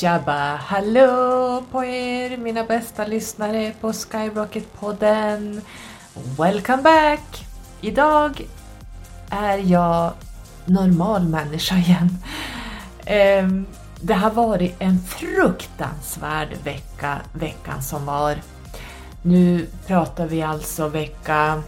[0.00, 5.60] Tjabba, hallå på er mina bästa lyssnare på Skyrocket-podden.
[6.38, 7.46] Welcome back!
[7.80, 8.42] Idag
[9.30, 10.12] är jag
[10.64, 12.18] normal människa igen.
[13.04, 13.66] Ehm,
[14.00, 18.36] det har varit en fruktansvärd vecka, veckan som var.
[19.22, 21.62] Nu pratar vi alltså vecka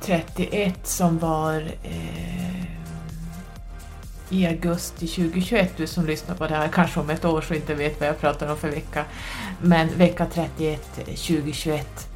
[0.00, 2.43] 31 som var eh,
[4.34, 5.76] i augusti 2021.
[5.76, 8.20] Du som lyssnar på det här kanske om ett år så inte vet vad jag
[8.20, 9.04] pratar om för vecka.
[9.62, 12.08] Men vecka 31 2021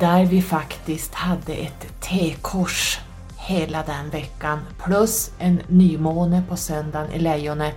[0.00, 3.00] där vi faktiskt hade ett T-kors
[3.36, 7.76] hela den veckan plus en nymåne på söndagen i Lejonet.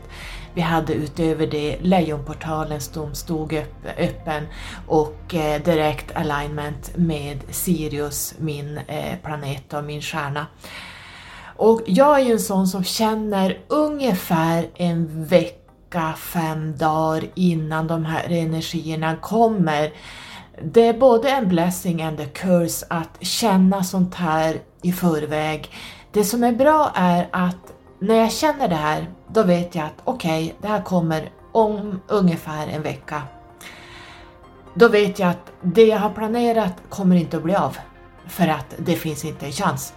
[0.54, 3.66] Vi hade utöver det Lejonportalen som stod
[3.98, 4.48] öppen
[4.88, 10.48] och eh, direkt alignment med Sirius, min eh, planet och min stjärna.
[11.58, 18.06] Och jag är ju en sån som känner ungefär en vecka, fem dagar innan de
[18.06, 19.94] här energierna kommer.
[20.64, 25.72] Det är både en blessing and a curse att känna sånt här i förväg.
[26.12, 30.02] Det som är bra är att när jag känner det här, då vet jag att
[30.04, 33.22] okej, okay, det här kommer om ungefär en vecka.
[34.74, 37.78] Då vet jag att det jag har planerat kommer inte att bli av,
[38.28, 39.94] för att det finns inte en chans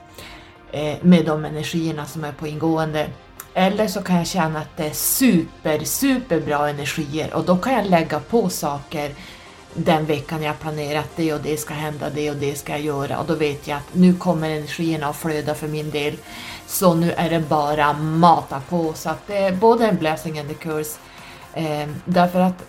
[0.72, 3.06] Eh, med de energierna som är på ingående.
[3.54, 7.72] Eller så kan jag känna att det är super, super bra energier och då kan
[7.72, 9.14] jag lägga på saker
[9.74, 13.18] den veckan jag planerat det och det ska hända, det och det ska jag göra
[13.18, 16.16] och då vet jag att nu kommer energierna att flöda för min del.
[16.66, 20.50] Så nu är det bara mata på så att det är både en blessing and
[20.50, 20.98] a curse.
[21.54, 22.64] Eh, därför att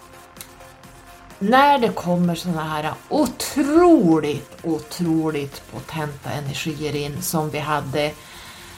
[1.40, 8.12] när det kommer såna här otroligt, otroligt potenta energier in som vi hade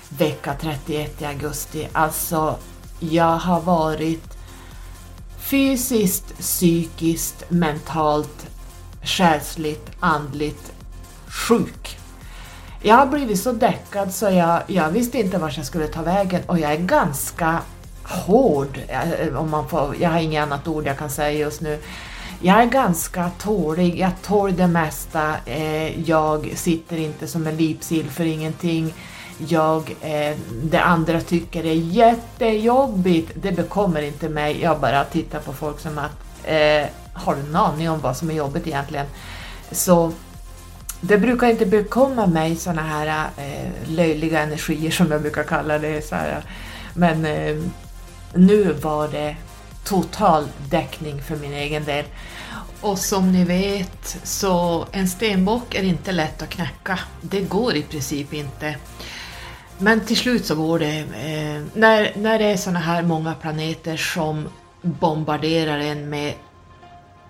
[0.10, 2.56] vecka 31 i augusti, alltså
[3.00, 4.38] jag har varit
[5.40, 8.48] fysiskt, psykiskt, mentalt,
[9.04, 10.72] själsligt, andligt
[11.28, 11.98] sjuk.
[12.82, 16.42] Jag har blivit så däckad så jag, jag visste inte vart jag skulle ta vägen
[16.48, 17.60] och jag är ganska
[18.04, 21.80] hård, eh, om man får, jag har inget annat ord jag kan säga just nu.
[22.44, 28.10] Jag är ganska tålig, jag tål det mesta, eh, jag sitter inte som en lipsill
[28.10, 28.94] för ingenting
[29.48, 34.62] jag, eh, det andra tycker är jättejobbigt, det bekommer inte mig.
[34.62, 38.30] Jag bara tittar på folk som att, eh, har du en aning om vad som
[38.30, 39.06] är jobbigt egentligen?
[39.72, 40.12] Så
[41.02, 46.08] det brukar inte bekomma mig såna här eh, löjliga energier som jag brukar kalla det.
[46.08, 46.44] Så här.
[46.94, 47.58] Men eh,
[48.34, 49.36] nu var det
[49.84, 52.06] total däckning för min egen del.
[52.82, 57.00] Och som ni vet så en stenbock är inte lätt att knäcka.
[57.22, 58.76] Det går i princip inte.
[59.78, 61.00] Men till slut så går det.
[61.00, 64.50] Eh, när, när det är såna här många planeter som
[64.82, 66.34] bombarderar en med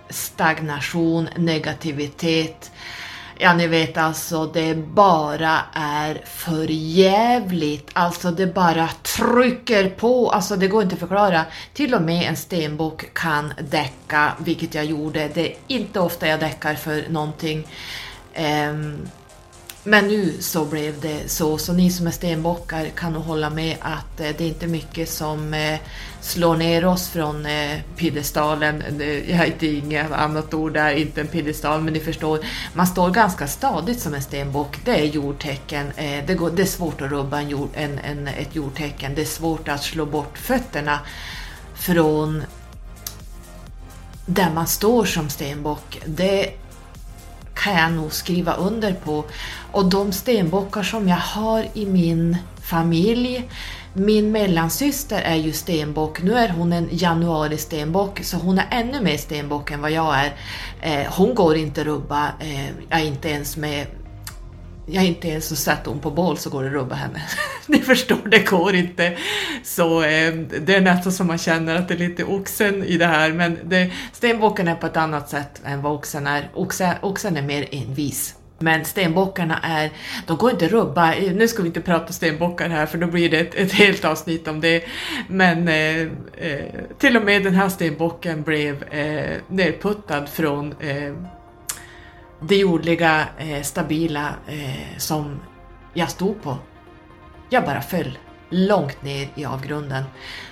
[0.10, 2.72] stagnation, negativitet.
[3.44, 7.90] Ja, ni vet alltså, det bara är för jävligt.
[7.94, 10.32] Alltså, det bara trycker på.
[10.32, 11.46] Alltså, det går inte att förklara.
[11.74, 15.28] Till och med en stenbok kan däcka, vilket jag gjorde.
[15.34, 17.68] Det är inte ofta jag däckar för någonting.
[18.70, 19.08] Um,
[19.84, 23.78] men nu så blev det så, så ni som är stenbockar kan nog hålla med
[23.80, 25.80] att eh, det är inte mycket som eh,
[26.22, 28.84] slår ner oss från eh, piedestalen.
[29.28, 32.40] Jag har inte inget annat ord där, inte en piedestal, men ni förstår.
[32.74, 34.78] Man står ganska stadigt som en stenbock.
[34.86, 35.92] Det är jordtecken.
[36.28, 39.16] Det, går, det är svårt att rubba en jord, en, en, ett jordtecken.
[39.16, 41.00] Det är svårt att slå bort fötterna
[41.76, 42.44] från
[44.26, 46.02] där man står som stenbock.
[46.06, 46.54] Det
[47.64, 49.26] kan jag nog skriva under på.
[49.72, 53.50] Och de stenbockar som jag har i min familj,
[53.94, 59.02] min mellansyster är ju stenbock, nu är hon en januari stenbock så hon är ännu
[59.02, 60.34] mer stenbock än vad jag är.
[60.82, 63.88] Eh, hon går inte rubba, eh, jag är inte ens med
[64.92, 67.22] jag inte ens så satt hon på boll så går det att rubba henne.
[67.66, 69.18] Ni förstår, det går inte.
[69.64, 73.06] Så eh, det är nästan som man känner att det är lite oxen i det
[73.06, 76.50] här, men det, stenbocken är på ett annat sätt än vad oxen är.
[76.54, 78.36] Oxen, oxen är mer envis.
[78.62, 79.92] Men stenbockarna är,
[80.28, 81.14] de går inte att rubba.
[81.34, 84.48] Nu ska vi inte prata stenbockar här för då blir det ett, ett helt avsnitt
[84.48, 84.84] om det.
[85.28, 86.02] Men eh,
[86.38, 86.66] eh,
[86.98, 91.14] till och med den här stenbocken blev eh, nerputtad från eh,
[92.42, 95.40] det jordliga, eh, stabila eh, som
[95.94, 96.58] jag stod på.
[97.50, 98.18] Jag bara föll
[98.50, 100.04] långt ner i avgrunden.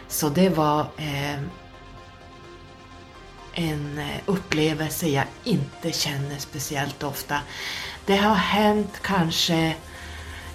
[0.07, 1.39] Så det var eh,
[3.53, 7.39] en eh, upplevelse jag inte känner speciellt ofta.
[8.05, 9.75] Det har hänt kanske,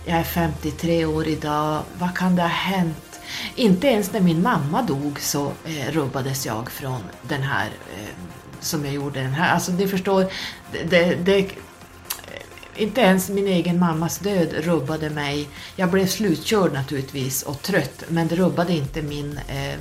[0.04, 3.20] jag är 53 år idag, vad kan det ha hänt?
[3.54, 8.14] Inte ens när min mamma dog så eh, rubbades jag från den här eh,
[8.64, 9.54] som jag gjorde den här.
[9.54, 10.26] Alltså ni förstår,
[10.90, 11.50] det, det,
[12.76, 15.48] inte ens min egen mammas död rubbade mig.
[15.76, 19.78] Jag blev slutkörd naturligtvis och trött men det rubbade inte min eh,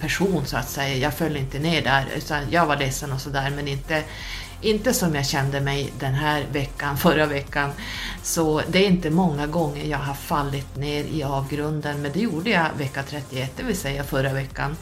[0.00, 0.96] person så att säga.
[0.96, 4.02] Jag föll inte ner där utan jag var ledsen och sådär men inte,
[4.60, 7.70] inte som jag kände mig den här veckan, förra veckan.
[8.22, 12.50] Så det är inte många gånger jag har fallit ner i avgrunden men det gjorde
[12.50, 14.76] jag vecka 31, det vill säga förra veckan.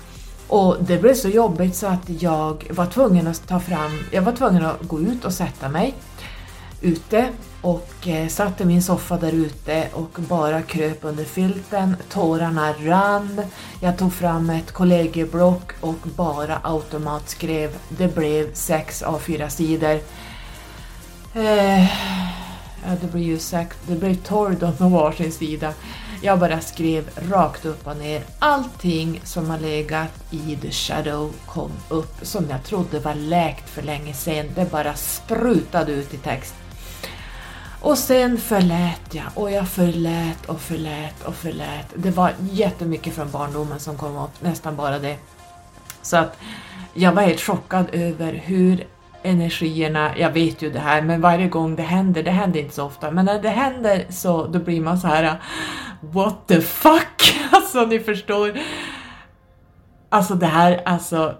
[0.55, 4.33] Och det blev så jobbigt så att jag var tvungen att ta fram, jag var
[4.33, 5.95] tvungen att gå ut och sätta mig
[6.81, 7.29] ute
[7.61, 11.97] och eh, satt i min soffa där ute och bara kröp under filten.
[12.09, 13.41] Tårarna rann.
[13.81, 17.71] Jag tog fram ett kollegieblock och bara automatskrev.
[17.89, 19.99] Det blev sex av fyra sidor.
[21.35, 21.85] Eh,
[22.85, 25.73] ja, det blir ju sex, det blev tolv på varsin sida.
[26.25, 28.23] Jag bara skrev rakt upp och ner.
[28.39, 33.83] Allting som har legat i the shadow kom upp som jag trodde var läkt för
[33.83, 34.47] länge sedan.
[34.55, 36.55] Det bara sprutade ut i text.
[37.81, 41.93] Och sen förlät jag och jag förlät och förlät och förlät.
[41.95, 45.17] Det var jättemycket från barndomen som kom upp, nästan bara det.
[46.03, 46.37] Så att
[46.95, 48.87] jag var helt chockad över hur
[49.23, 52.85] energierna, jag vet ju det här, men varje gång det händer, det händer inte så
[52.85, 55.41] ofta, men när det händer så då blir man så här
[56.13, 57.35] What the fuck?
[57.51, 58.53] Alltså ni förstår.
[60.09, 61.35] Alltså det här, alltså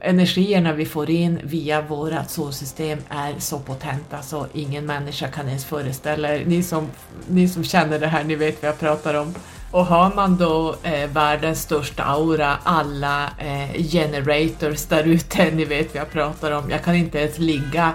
[0.00, 5.48] energierna vi får in via vårat solsystem är så potenta så alltså, ingen människa kan
[5.48, 6.44] ens föreställa er.
[6.46, 6.88] Ni som,
[7.28, 9.34] ni som känner det här, ni vet vad jag pratar om.
[9.70, 15.94] Och har man då eh, världens största aura, alla eh, generators där ute, ni vet
[15.94, 16.70] vad jag pratar om.
[16.70, 17.92] Jag kan inte ens ligga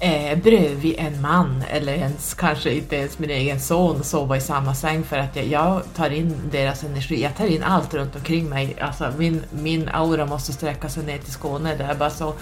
[0.00, 4.74] eh, bredvid en man eller ens kanske inte ens min egen son sova i samma
[4.74, 8.48] säng för att jag, jag, tar in deras energi, jag tar in allt runt omkring
[8.48, 8.76] mig.
[8.80, 11.74] Alltså min, min aura måste sträcka sig ner till Skåne.
[11.74, 12.34] Det är bara så.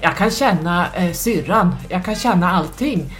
[0.00, 3.10] Jag kan känna eh, syrran, jag kan känna allting.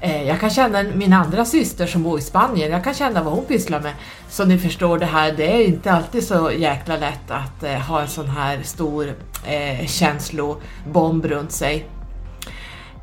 [0.00, 3.32] Eh, jag kan känna min andra syster som bor i Spanien, jag kan känna vad
[3.32, 3.92] hon pysslar med.
[4.28, 8.00] Så ni förstår det här, det är inte alltid så jäkla lätt att eh, ha
[8.00, 9.14] en sån här stor
[9.46, 11.86] eh, känslobomb runt sig.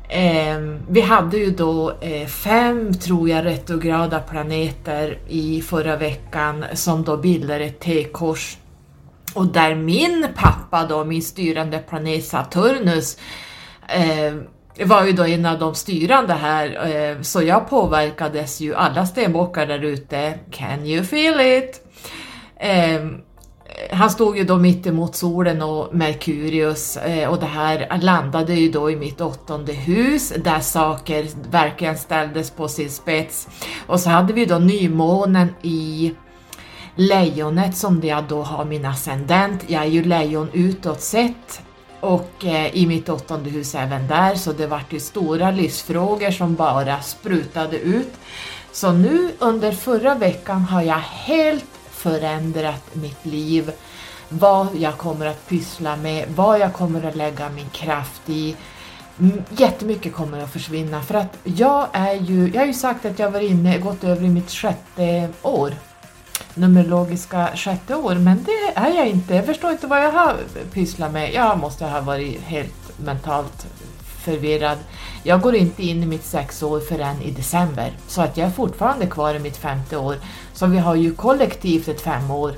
[0.08, 0.58] Eh,
[0.88, 7.16] vi hade ju då eh, fem, tror jag, retrograda planeter i förra veckan som då
[7.16, 8.56] bildar ett T-kors.
[9.34, 13.18] Och där min pappa då, min styrande planet Saturnus,
[13.88, 14.34] eh,
[14.86, 19.66] var ju då en av de styrande här, eh, så jag påverkades ju alla stenbockar
[19.66, 20.38] där ute.
[20.50, 21.86] Can you feel it?
[22.56, 23.22] Ehm,
[23.90, 28.70] han stod ju då mitt emot solen och Merkurius eh, och det här landade ju
[28.70, 33.48] då i mitt åttonde hus där saker verkligen ställdes på sin spets.
[33.86, 36.14] Och så hade vi då nymånen i
[36.96, 39.64] lejonet som jag då har min ascendent.
[39.66, 41.62] Jag är ju lejon utåt sett
[42.00, 46.54] och eh, i mitt åttonde hus även där så det vart ju stora livsfrågor som
[46.54, 48.12] bara sprutade ut.
[48.72, 51.64] Så nu under förra veckan har jag helt
[52.02, 53.72] förändrat mitt liv,
[54.28, 58.56] vad jag kommer att pyssla med, vad jag kommer att lägga min kraft i.
[59.50, 63.30] Jättemycket kommer att försvinna för att jag är ju, jag har ju sagt att jag
[63.30, 65.74] var inne, gått över i mitt sjätte år
[66.54, 69.34] numerologiska sjätte år, men det är jag inte.
[69.34, 70.36] Jag förstår inte vad jag har
[70.72, 71.32] pysslat med.
[71.32, 73.66] Jag måste ha varit helt mentalt
[74.24, 74.78] förvirrad.
[75.22, 79.06] Jag går inte in i mitt sexår förrän i december, så att jag är fortfarande
[79.06, 80.16] kvar i mitt femte år.
[80.54, 82.52] Så vi har ju kollektivt ett femår.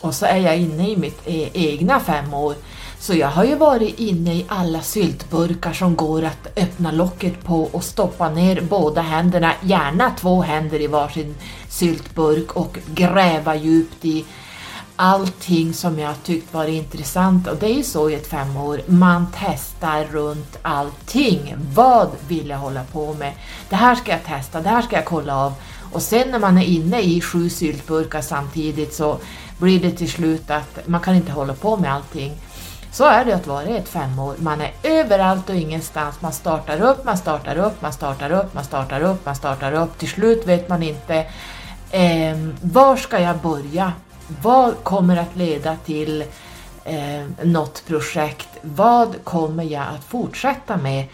[0.00, 2.54] Och så är jag inne i mitt e egna femår.
[2.98, 7.62] Så jag har ju varit inne i alla syltburkar som går att öppna locket på
[7.62, 11.34] och stoppa ner båda händerna, gärna två händer i varsin
[11.68, 14.24] syltburk och gräva djupt i
[14.96, 19.26] allting som jag tyckt varit intressant och det är ju så i ett femår, man
[19.40, 21.54] testar runt allting.
[21.74, 23.32] Vad vill jag hålla på med?
[23.68, 25.54] Det här ska jag testa, det här ska jag kolla av.
[25.92, 29.18] Och sen när man är inne i sju syltburkar samtidigt så
[29.58, 32.32] blir det till slut att man kan inte hålla på med allting.
[32.92, 34.34] Så är det att vara i ett femår.
[34.38, 36.20] Man är överallt och ingenstans.
[36.20, 39.98] Man startar upp, man startar upp, man startar upp, man startar upp, man startar upp.
[39.98, 41.26] Till slut vet man inte
[41.90, 43.92] eh, var ska jag börja?
[44.42, 46.24] Vad kommer att leda till
[46.84, 48.48] eh, något projekt?
[48.62, 51.04] Vad kommer jag att fortsätta med?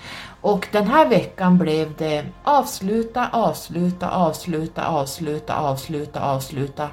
[0.41, 6.89] Och den här veckan blev det avsluta, avsluta, avsluta, avsluta, avsluta, avsluta.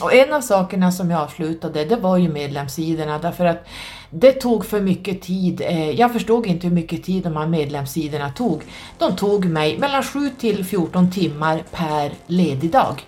[0.00, 3.66] Och en av sakerna som jag avslutade, det var ju medlemssidorna därför att
[4.10, 5.60] det tog för mycket tid.
[5.60, 8.62] Eh, jag förstod inte hur mycket tid de här medlemssidorna tog.
[8.98, 13.04] De tog mig mellan 7 till 14 timmar per ledig dag.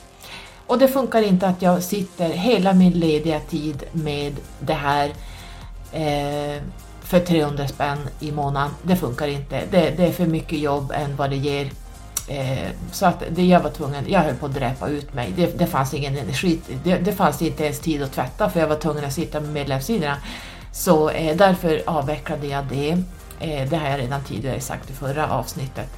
[0.71, 5.09] Och det funkar inte att jag sitter hela min lediga tid med det här
[5.93, 6.62] eh,
[7.00, 8.71] för 300 spänn i månaden.
[8.83, 9.62] Det funkar inte.
[9.71, 11.71] Det, det, är för mycket jobb än vad det ger.
[12.29, 15.33] Eh, så att det jag var tvungen, jag höll på att dräpa ut mig.
[15.37, 18.69] Det, det fanns ingen energi, det, det, fanns inte ens tid att tvätta för jag
[18.69, 20.17] var tvungen att sitta med medlemssidorna.
[20.73, 22.91] Så eh, därför avvecklade jag det.
[23.41, 25.89] Eh, det har jag redan tidigare sagt i förra avsnittet.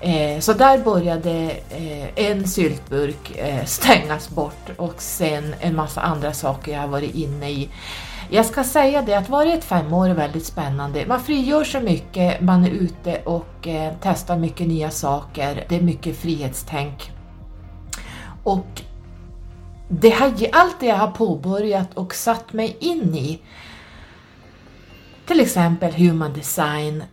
[0.00, 6.32] Eh, så där började eh, en syltburk eh, stängas bort och sen en massa andra
[6.32, 7.68] saker jag har varit inne i.
[8.30, 11.06] Jag ska säga det att varje ett fem år är väldigt spännande.
[11.06, 15.66] Man frigör sig mycket, man är ute och eh, testar mycket nya saker.
[15.68, 17.12] Det är mycket frihetstänk.
[18.42, 18.82] Och
[19.88, 23.40] det här, allt det jag har påbörjat och satt mig in i,
[25.26, 27.04] till exempel human design,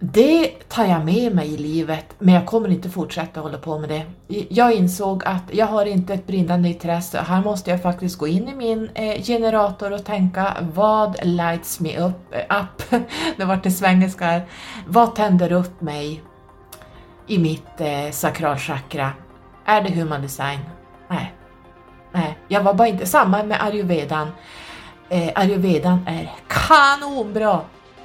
[0.00, 3.88] det tar jag med mig i livet, men jag kommer inte fortsätta hålla på med
[3.88, 4.06] det.
[4.48, 7.20] Jag insåg att jag har inte ett brinnande intresse.
[7.20, 11.98] Här måste jag faktiskt gå in i min eh, generator och tänka vad lights me
[11.98, 13.02] up, eh, up
[13.36, 14.42] det vart det svengelska här.
[14.86, 16.22] Vad tänder upp mig
[17.26, 19.12] i mitt eh, sakralchakra?
[19.64, 20.60] Är det human design?
[21.08, 21.32] Nej.
[22.12, 24.28] Nej, jag var bara inte samma med ayurvedan.
[25.08, 27.60] Eh, ayurvedan är kanonbra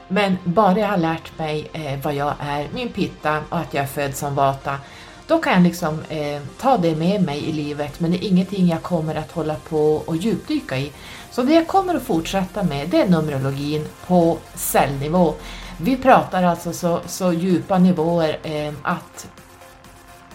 [0.07, 3.83] men bara jag har lärt mig eh, vad jag är, min pitta och att jag
[3.83, 4.79] är född som vata,
[5.27, 8.67] då kan jag liksom eh, ta det med mig i livet men det är ingenting
[8.67, 10.91] jag kommer att hålla på och djupdyka i.
[11.31, 15.33] Så det jag kommer att fortsätta med det är Numerologin på cellnivå.
[15.77, 19.27] Vi pratar alltså så, så djupa nivåer eh, att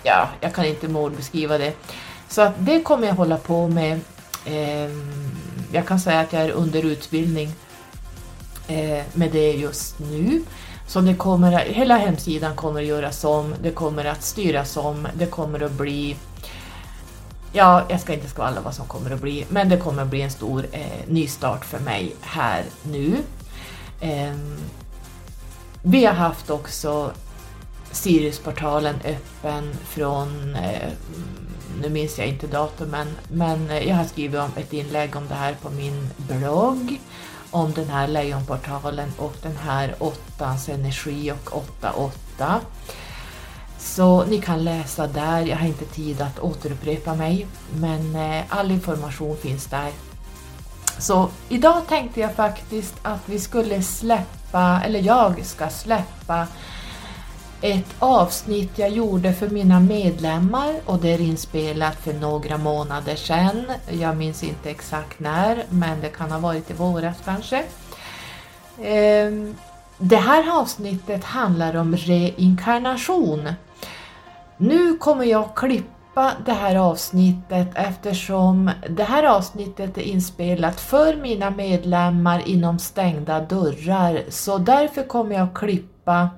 [0.03, 1.73] ja, jag kan inte målbeskriva det.
[2.29, 4.01] Så att det kommer jag hålla på med.
[4.45, 4.91] Eh,
[5.73, 7.53] jag kan säga att jag är under utbildning
[8.69, 10.43] Eh, med det just nu.
[10.87, 15.27] Så det kommer, hela hemsidan kommer att göras om, det kommer att styras om, det
[15.27, 16.17] kommer att bli
[17.53, 20.23] Ja, jag ska inte skvallra vad som kommer att bli, men det kommer att bli
[20.23, 23.17] en stor eh, nystart för mig här nu.
[24.01, 24.35] Eh,
[25.83, 27.11] vi har haft också
[27.91, 30.89] Siriusportalen öppen från, eh,
[31.83, 35.35] nu minns jag inte datumen, men eh, jag har skrivit om ett inlägg om det
[35.35, 37.01] här på min blogg
[37.51, 41.65] om den här lejonportalen och den här åttans energi och
[42.39, 42.61] 8-8.
[43.79, 48.71] Så ni kan läsa där, jag har inte tid att återupprepa mig, men eh, all
[48.71, 49.91] information finns där.
[50.99, 56.47] Så idag tänkte jag faktiskt att vi skulle släppa, eller jag ska släppa
[57.61, 63.65] ett avsnitt jag gjorde för mina medlemmar och det är inspelat för några månader sedan.
[63.91, 67.65] Jag minns inte exakt när, men det kan ha varit i våras kanske.
[68.83, 69.57] Ehm,
[69.99, 73.49] det här avsnittet handlar om reinkarnation.
[74.57, 81.51] Nu kommer jag klippa det här avsnittet eftersom det här avsnittet är inspelat för mina
[81.51, 86.29] medlemmar inom stängda dörrar så därför kommer jag klippa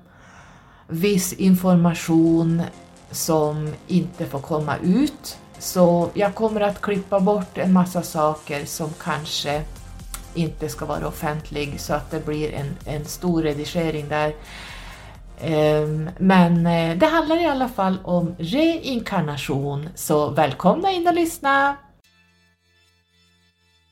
[0.90, 2.62] viss information
[3.10, 5.38] som inte får komma ut.
[5.58, 9.62] Så jag kommer att klippa bort en massa saker som kanske
[10.34, 14.34] inte ska vara offentlig så att det blir en, en stor redigering där.
[15.40, 21.76] Ehm, men eh, det handlar i alla fall om reinkarnation, så välkomna in och lyssna!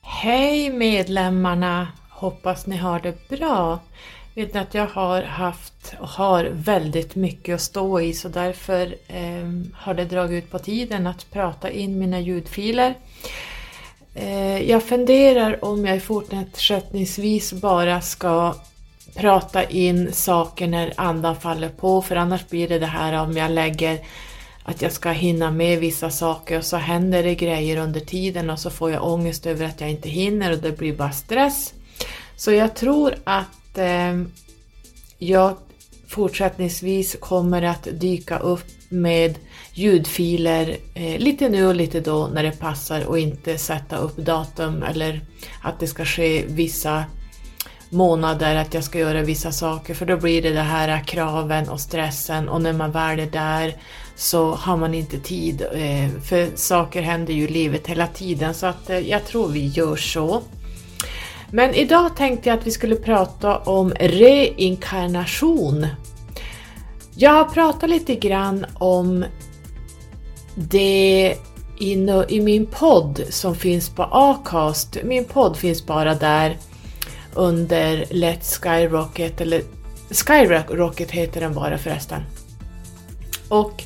[0.03, 1.89] Hej medlemmarna!
[2.11, 3.79] Hoppas ni har det bra
[4.39, 8.95] vet ni att jag har haft och har väldigt mycket att stå i så därför
[9.09, 12.95] eh, har det dragit ut på tiden att prata in mina ljudfiler.
[14.15, 18.55] Eh, jag funderar om jag fortsättningsvis bara ska
[19.15, 23.51] prata in saker när andan faller på för annars blir det det här om jag
[23.51, 23.99] lägger
[24.63, 28.59] att jag ska hinna med vissa saker och så händer det grejer under tiden och
[28.59, 31.75] så får jag ångest över att jag inte hinner och det blir bara stress.
[32.37, 33.47] Så jag tror att
[33.79, 34.23] eh,
[35.19, 35.57] jag
[36.09, 39.39] fortsättningsvis kommer att dyka upp med
[39.73, 44.83] ljudfiler eh, lite nu och lite då när det passar och inte sätta upp datum
[44.83, 45.21] eller
[45.63, 47.05] att det ska ske vissa
[47.91, 51.81] månader att jag ska göra vissa saker för då blir det det här kraven och
[51.81, 53.77] stressen och när man väl är där
[54.17, 58.67] så har man inte tid eh, för saker händer ju i livet hela tiden så
[58.67, 60.43] att eh, jag tror vi gör så.
[61.51, 65.87] Men idag tänkte jag att vi skulle prata om reinkarnation.
[67.15, 69.25] Jag har pratat lite grann om
[70.55, 71.37] det
[71.79, 74.97] i, min podd som finns på Acast.
[75.05, 76.57] Min podd finns bara där
[77.35, 79.63] under Let's Skyrocket, eller
[80.11, 82.23] Skyrocket heter den bara förresten.
[83.49, 83.83] Och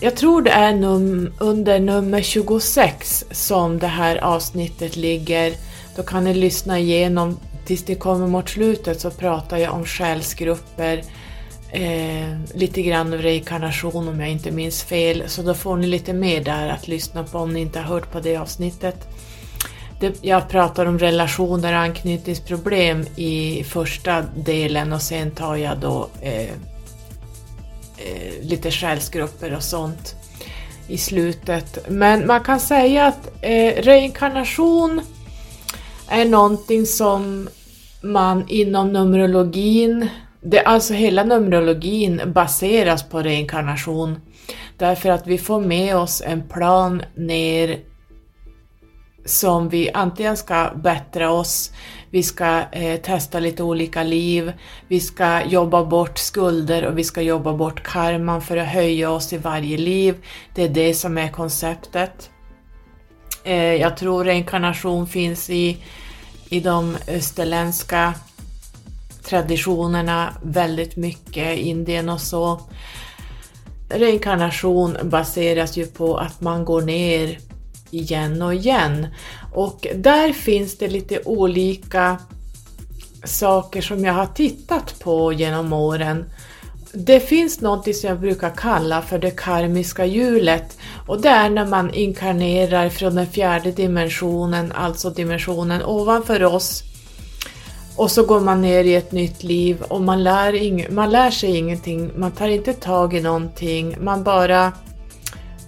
[0.00, 5.54] jag tror det är num under nummer 26 som det här avsnittet ligger.
[6.00, 11.02] Då kan ni lyssna igenom tills det kommer mot slutet så pratar jag om själsgrupper,
[11.72, 16.12] eh, lite grann om reinkarnation om jag inte minns fel, så då får ni lite
[16.12, 19.08] mer där att lyssna på om ni inte har hört på det avsnittet.
[20.00, 26.08] Det, jag pratar om relationer och anknytningsproblem i första delen och sen tar jag då
[26.22, 26.50] eh,
[27.96, 30.14] eh, lite själsgrupper och sånt
[30.88, 31.78] i slutet.
[31.88, 35.02] Men man kan säga att eh, reinkarnation
[36.10, 37.48] är någonting som
[38.02, 40.08] man inom Numerologin,
[40.42, 44.20] det, alltså hela Numerologin baseras på reinkarnation.
[44.76, 47.78] Därför att vi får med oss en plan ner
[49.24, 51.72] som vi antingen ska bättra oss,
[52.10, 54.52] vi ska eh, testa lite olika liv,
[54.88, 59.32] vi ska jobba bort skulder och vi ska jobba bort karman för att höja oss
[59.32, 60.14] i varje liv.
[60.54, 62.30] Det är det som är konceptet.
[63.44, 65.76] Eh, jag tror reinkarnation finns i,
[66.48, 68.14] i de österländska
[69.24, 72.60] traditionerna väldigt mycket, Indien och så.
[73.88, 77.38] Reinkarnation baseras ju på att man går ner
[77.90, 79.06] igen och igen.
[79.52, 82.18] Och där finns det lite olika
[83.24, 86.24] saker som jag har tittat på genom åren.
[86.92, 90.78] Det finns något som jag brukar kalla för det karmiska hjulet.
[91.06, 96.82] Och det är när man inkarnerar från den fjärde dimensionen, alltså dimensionen ovanför oss.
[97.96, 101.56] Och så går man ner i ett nytt liv och man lär, man lär sig
[101.56, 104.72] ingenting, man tar inte tag i någonting, man bara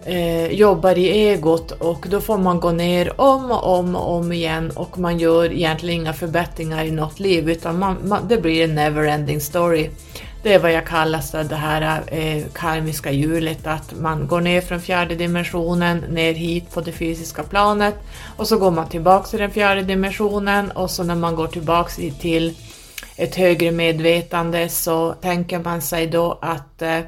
[0.05, 4.33] eh, jobbar i egot och då får man gå ner om och om och om
[4.33, 8.64] igen och man gör egentligen inga förbättringar i något liv utan man, man, det blir
[8.64, 9.90] en never-ending story.
[10.42, 14.81] Det är vad jag kallar det här eh, karmiska hjulet, att man går ner från
[14.81, 17.94] fjärde dimensionen ner hit på det fysiska planet
[18.37, 21.96] och så går man tillbaks till den fjärde dimensionen och så när man går tillbaks
[22.20, 22.55] till
[23.16, 27.00] ett högre medvetande så tänker man sig då att eh,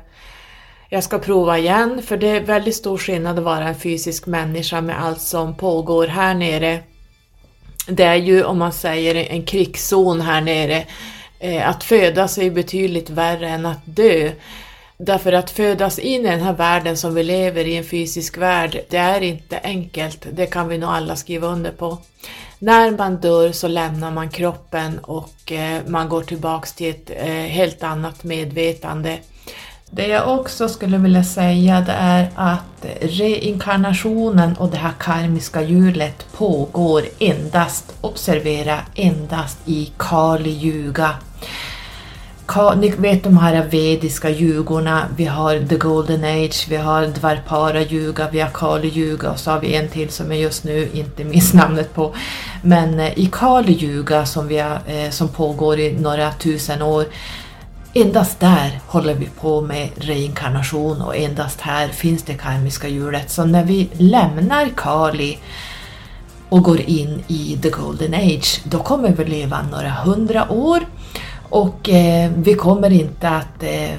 [0.89, 4.81] jag ska prova igen, för det är väldigt stor skillnad att vara en fysisk människa
[4.81, 6.81] med allt som pågår här nere.
[7.87, 10.85] Det är ju, om man säger, en krigszon här nere.
[11.45, 14.33] Eh, att födas är betydligt värre än att dö.
[14.97, 18.81] Därför att födas in i den här världen som vi lever i, en fysisk värld,
[18.91, 20.27] det är inte enkelt.
[20.33, 21.99] Det kan vi nog alla skriva under på.
[22.59, 27.29] När man dör så lämnar man kroppen och eh, man går tillbaks till ett eh,
[27.29, 29.19] helt annat medvetande.
[29.91, 36.27] Det jag också skulle vilja säga det är att reinkarnationen och det här karmiska hjulet
[36.33, 41.15] pågår endast, observera, endast i Kali Yuga.
[42.77, 48.29] Ni vet de här vediska ljugorna, vi har the golden age, vi har dvarpara ljuga,
[48.33, 51.25] vi har kali ljuga och så har vi en till som jag just nu inte
[51.25, 52.15] minns namnet på.
[52.63, 57.05] Men eh, i kali ljuga som, vi har, eh, som pågår i några tusen år
[57.97, 63.31] Endast där håller vi på med reinkarnation och endast här finns det karmiska hjulet.
[63.31, 65.39] Så när vi lämnar Kali
[66.49, 70.87] och går in i the golden age, då kommer vi leva några hundra år
[71.55, 73.95] och eh, vi kommer inte att eh,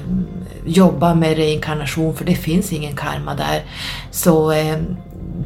[0.66, 3.64] jobba med reinkarnation för det finns ingen karma där.
[4.10, 4.76] Så eh,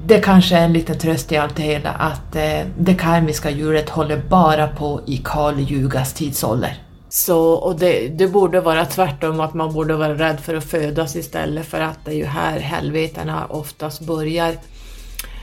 [0.06, 3.88] det kanske är en liten tröst i allt det hela att eh, det karmiska hjulet
[3.88, 6.82] håller bara på i Kali Yugas tidsålder.
[7.08, 11.16] Så, och det, det, borde vara tvärtom, att man borde vara rädd för att födas
[11.16, 14.54] istället för att det är ju här helvetena oftast börjar.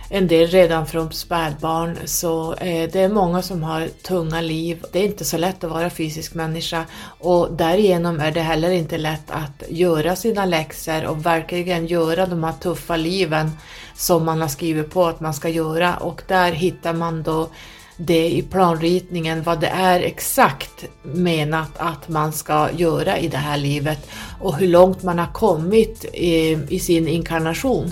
[0.09, 4.85] En del redan från spädbarn, så eh, det är många som har tunga liv.
[4.91, 6.85] Det är inte så lätt att vara fysisk människa
[7.19, 12.43] och därigenom är det heller inte lätt att göra sina läxor och verkligen göra de
[12.43, 13.51] här tuffa liven
[13.95, 17.49] som man har skrivit på att man ska göra och där hittar man då
[17.97, 23.57] det i planritningen vad det är exakt menat att man ska göra i det här
[23.57, 27.91] livet och hur långt man har kommit i, i sin inkarnation.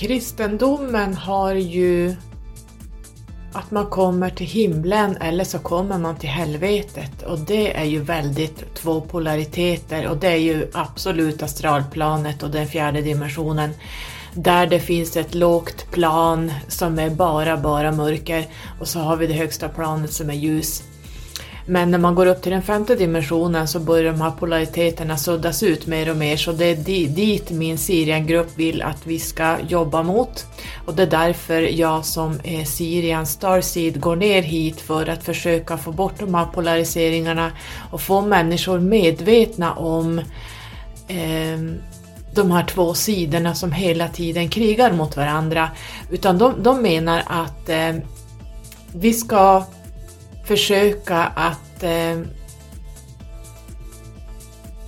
[0.00, 2.16] Kristendomen har ju
[3.52, 7.22] att man kommer till himlen eller så kommer man till helvetet.
[7.22, 10.08] Och det är ju väldigt två polariteter.
[10.08, 13.70] Och det är ju absolut astralplanet och den fjärde dimensionen.
[14.34, 18.46] Där det finns ett lågt plan som är bara, bara mörker.
[18.80, 20.82] Och så har vi det högsta planet som är ljus.
[21.70, 25.62] Men när man går upp till den femte dimensionen så börjar de här polariteterna suddas
[25.62, 30.02] ut mer och mer så det är dit min Sirian-grupp vill att vi ska jobba
[30.02, 30.46] mot.
[30.86, 35.78] Och det är därför jag som är Sirian Starseed går ner hit för att försöka
[35.78, 37.52] få bort de här polariseringarna
[37.90, 40.18] och få människor medvetna om
[41.08, 41.60] eh,
[42.34, 45.70] de här två sidorna som hela tiden krigar mot varandra,
[46.10, 47.94] utan de, de menar att eh,
[48.92, 49.64] vi ska
[50.44, 52.20] försöka att eh,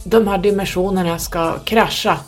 [0.04, 2.18] de här dimensionerna ska krascha.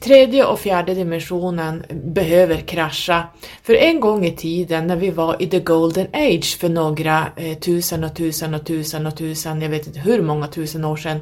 [0.00, 3.24] Tredje och fjärde dimensionen behöver krascha.
[3.62, 7.58] För en gång i tiden när vi var i the golden age för några eh,
[7.58, 11.18] tusen och tusen och tusen och tusen, jag vet inte hur många tusen år sedan,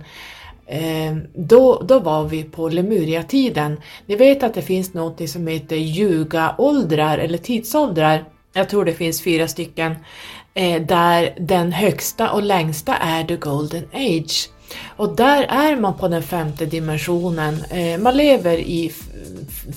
[0.67, 3.81] eh, då, då var vi på Lemuria-tiden.
[4.07, 8.25] Ni vet att det finns något som heter ljuga-åldrar eller tidsåldrar.
[8.53, 9.97] Jag tror det finns fyra stycken,
[10.55, 14.51] eh, där den högsta och längsta är the golden age.
[14.97, 17.65] Och där är man på den femte dimensionen.
[17.71, 18.93] Eh, man lever i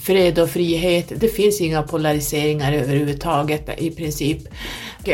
[0.03, 1.11] fred och frihet.
[1.15, 4.41] Det finns inga polariseringar överhuvudtaget i princip.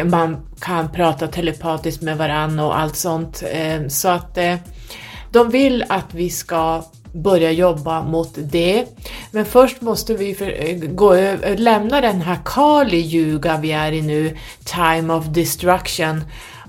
[0.05, 3.43] Man kan prata telepatiskt med varandra och allt sånt.
[3.51, 4.55] Eh, så att eh,
[5.31, 8.85] de vill att vi ska börja jobba mot det.
[9.31, 13.91] Men först måste vi för, eh, gå eh, lämna den här Kali ljuga vi är
[13.91, 16.23] i nu, time of destruction,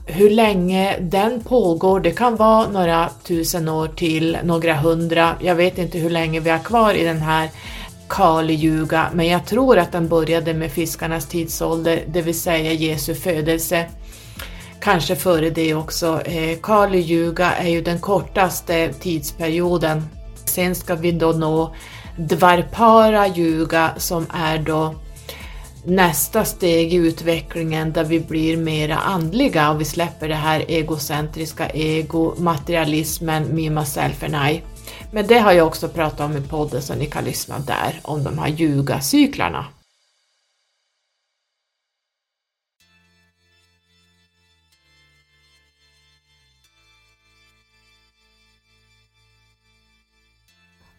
[0.07, 5.79] hur länge den pågår, det kan vara några tusen år till, några hundra, jag vet
[5.79, 7.50] inte hur länge vi har kvar i den här
[8.09, 13.87] Kali-ljuga, men jag tror att den började med fiskarnas tidsålder, det vill säga Jesu födelse.
[14.81, 16.20] Kanske före det också.
[16.24, 20.03] Eh, Kali-ljuga är ju den kortaste tidsperioden.
[20.44, 21.74] Sen ska vi då nå
[22.16, 24.94] Dvarpara-ljuga som är då
[25.85, 31.70] nästa steg i utvecklingen där vi blir mera andliga och vi släpper det här egocentriska
[31.70, 34.62] ego, materialismen, me, myself and I.
[35.12, 38.24] Men det har jag också pratat om i podden så ni kan lyssna där om
[38.24, 39.00] de här ljugacyklarna.
[39.03, 39.80] cyklarna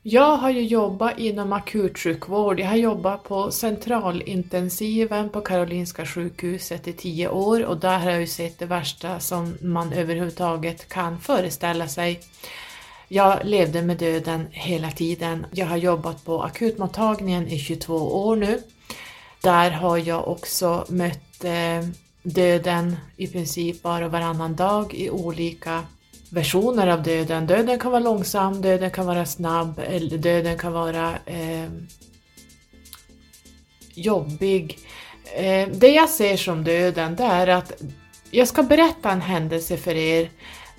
[0.03, 2.59] Jag har ju jobbat inom akutsjukvård.
[2.59, 8.19] Jag har jobbat på centralintensiven på Karolinska sjukhuset i tio år och där har jag
[8.19, 12.19] ju sett det värsta som man överhuvudtaget kan föreställa sig.
[13.07, 15.45] Jag levde med döden hela tiden.
[15.51, 18.61] Jag har jobbat på akutmottagningen i 22 år nu.
[19.41, 21.87] Där har jag också mött eh,
[22.23, 25.83] döden i princip bara varannan dag i olika
[26.31, 27.47] versioner av döden.
[27.47, 31.69] Döden kan vara långsam, döden kan vara snabb, eller döden kan vara eh,
[33.93, 34.79] jobbig.
[35.35, 37.81] Eh, det jag ser som döden, det är att
[38.31, 40.29] jag ska berätta en händelse för er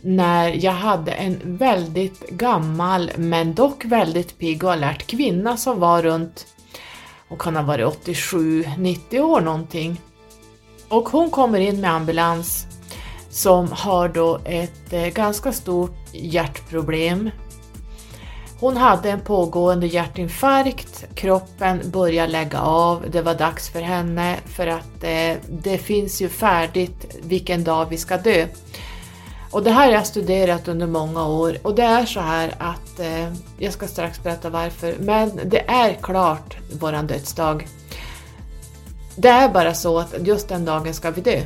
[0.01, 6.03] när jag hade en väldigt gammal men dock väldigt pigg och alert kvinna som var
[6.03, 6.47] runt,
[7.29, 10.01] hon kan ha varit 87-90 år någonting.
[10.88, 12.67] Och hon kommer in med ambulans
[13.33, 17.31] som har då ett eh, ganska stort hjärtproblem.
[18.61, 24.66] Hon hade en pågående hjärtinfarkt, kroppen började lägga av, det var dags för henne för
[24.66, 28.47] att eh, det finns ju färdigt vilken dag vi ska dö.
[29.51, 33.01] Och det här har jag studerat under många år och det är så här att,
[33.01, 37.68] eh, jag ska strax berätta varför, men det är klart våran dödsdag.
[39.16, 41.40] Det är bara så att just den dagen ska vi dö.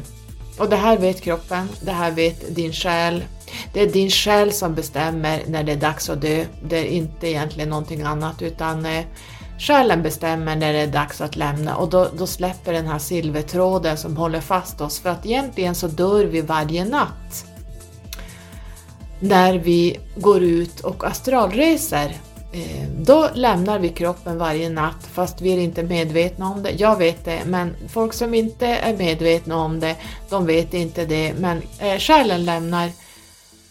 [0.58, 3.24] Och det här vet kroppen, det här vet din själ.
[3.72, 6.44] Det är din själ som bestämmer när det är dags att dö.
[6.62, 9.04] Det är inte egentligen någonting annat utan eh,
[9.58, 13.96] själen bestämmer när det är dags att lämna och då, då släpper den här silvertråden
[13.96, 17.46] som håller fast oss för att egentligen så dör vi varje natt.
[19.20, 22.16] När vi går ut och astralreser
[22.56, 26.70] Eh, då lämnar vi kroppen varje natt fast vi är inte medvetna om det.
[26.70, 29.96] Jag vet det, men folk som inte är medvetna om det,
[30.30, 31.34] de vet inte det.
[31.38, 32.90] Men eh, själen lämnar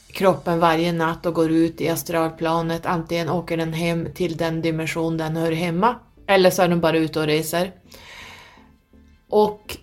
[0.08, 2.86] kroppen varje natt och går ut i astralplanet.
[2.86, 5.96] Antingen åker den hem till den dimension den hör hemma,
[6.28, 7.72] eller så är den bara ute och reser.
[9.30, 9.78] Och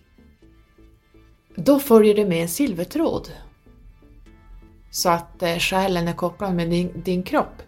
[1.54, 3.28] då följer det med en silvertråd.
[4.94, 7.62] Så att eh, själen är kopplad med din, din kropp.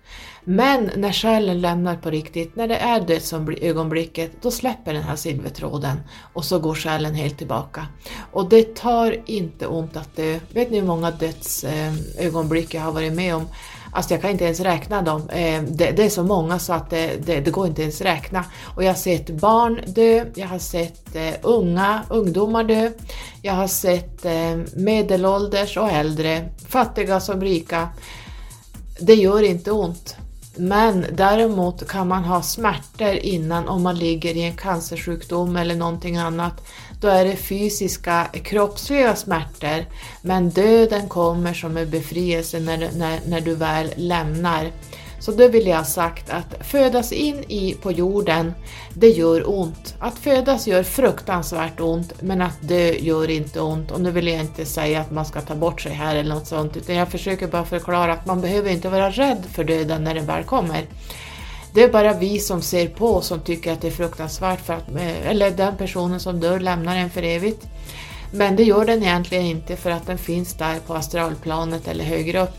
[0.45, 6.01] Men när själen lämnar på riktigt, när det är dödsögonblicket, då släpper den här silvertråden
[6.33, 7.87] och så går själen helt tillbaka.
[8.33, 10.39] Och det tar inte ont att dö.
[10.53, 13.47] Vet ni hur många dödsögonblick eh, jag har varit med om?
[13.95, 15.29] Alltså jag kan inte ens räkna dem.
[15.29, 18.45] Eh, det, är så många så att det, det, det går inte ens räkna.
[18.77, 22.91] Och jag har sett barn dö, jag har sett eh, unga, ungdomar dö,
[23.43, 27.89] jag har sett eh, medelålders och äldre, fattiga som rika.
[29.01, 30.17] Det gör inte ont.
[30.57, 36.17] Men däremot kan man ha smärtor innan om man ligger i en cancersjukdom eller någonting
[36.17, 36.67] annat.
[37.05, 39.85] Då är det fysiska, kroppsliga smärtor.
[40.23, 44.71] Men döden kommer som en befrielse när, när, när du väl lämnar.
[45.19, 48.55] Så det vill jag ha sagt att födas in i på jorden,
[48.95, 49.95] det gör ont.
[49.99, 53.91] Att födas gör fruktansvärt ont, men att dö gör inte ont.
[53.91, 56.47] Och nu vill jag inte säga att man ska ta bort sig här eller något
[56.47, 60.15] sånt, utan jag försöker bara förklara att man behöver inte vara rädd för döden när
[60.15, 60.85] den väl kommer.
[61.75, 64.89] Det är bara vi som ser på som tycker att det är fruktansvärt, för att,
[64.89, 67.67] eh, eller den personen som dör lämnar en för evigt.
[68.33, 72.43] Men det gör den egentligen inte för att den finns där på astralplanet eller högre
[72.43, 72.59] upp.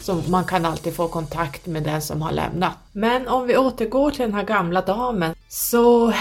[0.00, 2.72] Så man kan alltid få kontakt med den som har lämnat.
[2.92, 6.12] Men om vi återgår till den här gamla damen så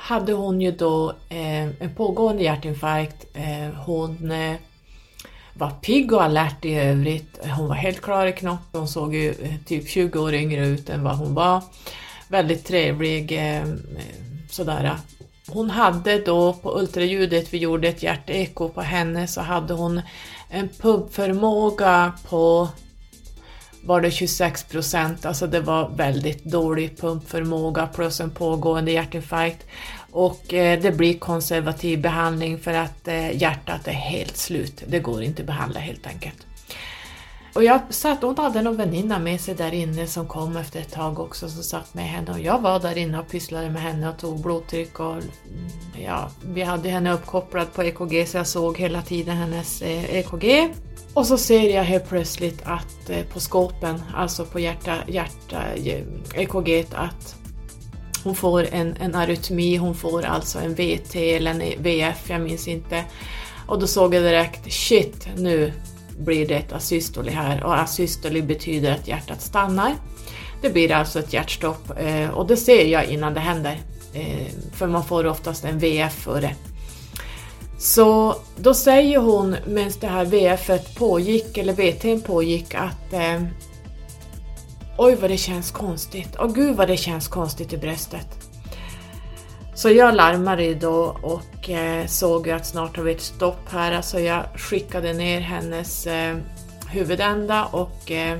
[0.00, 3.26] hade hon ju då eh, en pågående hjärtinfarkt.
[3.34, 4.54] Eh, hon eh,
[5.58, 7.38] var pigg och alert i övrigt.
[7.56, 8.80] Hon var helt klar i knoppen.
[8.80, 11.62] Hon såg ju eh, typ 20 år yngre ut än vad hon var.
[12.28, 13.64] Väldigt trevlig eh,
[14.50, 14.96] sådär.
[15.48, 20.02] Hon hade då på ultraljudet, vi gjorde ett hjärteko på henne, så hade hon
[20.48, 22.68] en pumpförmåga på
[23.84, 29.66] var det 26 procent, alltså det var väldigt dålig pumpförmåga plus en pågående hjärtinfarkt.
[30.10, 34.82] Och eh, det blir konservativ behandling för att eh, hjärtat är helt slut.
[34.86, 36.46] Det går inte att behandla helt enkelt.
[37.58, 40.92] Och jag satt, hon hade någon väninna med sig där inne som kom efter ett
[40.92, 44.08] tag också som satt med henne och jag var där inne och pysslade med henne
[44.08, 45.24] och tog blodtryck och mm,
[46.04, 50.74] ja, vi hade henne uppkopplad på EKG så jag såg hela tiden hennes eh, EKG.
[51.14, 56.02] Och så ser jag helt plötsligt att eh, på skåpen, alltså på hjärta, hjärta eh,
[56.34, 57.37] EKG, att
[58.24, 62.68] hon får en, en arytmi, hon får alltså en VT eller en VF, jag minns
[62.68, 63.04] inte.
[63.66, 65.72] Och då såg jag direkt, shit, nu
[66.18, 69.94] blir det ett asystoli här och asystoli betyder att hjärtat stannar.
[70.62, 73.80] Det blir alltså ett hjärtstopp eh, och det ser jag innan det händer.
[74.14, 76.54] Eh, för man får oftast en VF för det.
[77.78, 83.42] Så då säger hon medan det här VF pågick, eller VT pågick, att eh,
[85.00, 86.36] Oj vad det känns konstigt.
[86.38, 88.26] Åh gud vad det känns konstigt i bröstet.
[89.74, 93.92] Så jag larmade då och eh, såg att snart har vi ett stopp här.
[93.92, 96.36] Alltså jag skickade ner hennes eh,
[96.90, 98.38] huvudända och eh,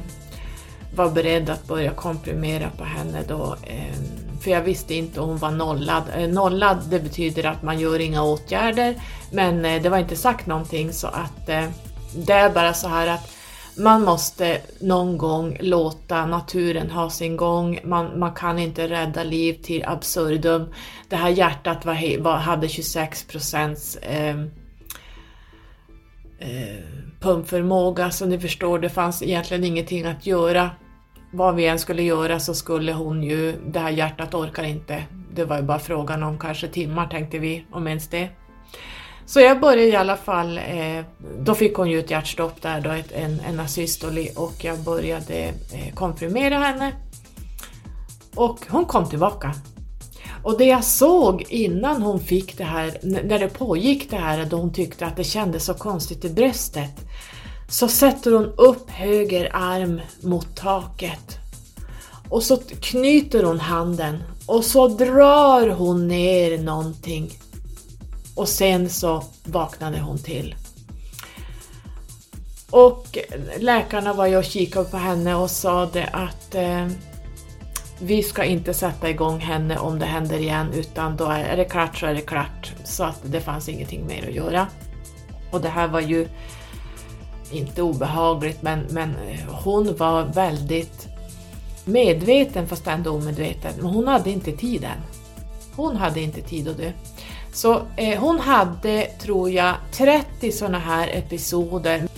[0.95, 3.57] var beredd att börja komprimera på henne då.
[3.67, 3.95] Eh,
[4.41, 6.03] för jag visste inte om hon var nollad.
[6.17, 8.95] Eh, nollad det betyder att man gör inga åtgärder
[9.33, 11.65] men eh, det var inte sagt någonting så att eh,
[12.15, 13.38] det är bara så här att
[13.79, 17.81] man måste någon gång låta naturen ha sin gång.
[17.85, 20.73] Man, man kan inte rädda liv till absurdum.
[21.09, 24.39] Det här hjärtat var, var, hade 26 procents eh,
[26.39, 26.85] eh,
[27.21, 30.71] pumpförmåga, så ni förstår, det fanns egentligen ingenting att göra.
[31.33, 35.05] Vad vi än skulle göra så skulle hon ju, det här hjärtat orkar inte.
[35.33, 38.29] Det var ju bara frågan om kanske timmar tänkte vi, om ens det.
[39.29, 41.05] Så jag började i alla fall, eh,
[41.41, 45.39] då fick hon ju ett hjärtstopp där, då, ett, en, en asystoli och jag började
[45.73, 46.93] eh, komprimera henne.
[48.35, 49.55] Och hon kom tillbaka.
[50.43, 54.57] Och det jag såg innan hon fick det här, när det pågick det här, då
[54.57, 57.01] hon tyckte att det kändes så konstigt i bröstet,
[57.69, 61.39] så sätter hon upp höger arm mot taket.
[62.29, 67.31] Och så knyter hon handen och så drar hon ner någonting
[68.39, 70.55] och sen så vaknade hon till.
[72.71, 73.19] Och
[73.59, 76.89] läkarna var ju och kikade på henne och sa det att eh,
[78.01, 81.97] vi ska inte sätta igång henne om det händer igen utan då är det klart
[81.97, 82.73] så är det klart.
[82.85, 84.67] Så att det fanns ingenting mer att göra.
[85.51, 86.29] Och det här var ju
[87.51, 89.15] inte obehagligt men, men
[89.49, 91.09] hon var väldigt
[91.85, 93.73] medveten fast ändå omedveten.
[93.77, 94.99] Men hon hade inte tiden.
[95.77, 96.93] Hon hade inte tid att dö.
[97.59, 102.09] Så eh, hon hade, tror jag, 30 sådana här episoder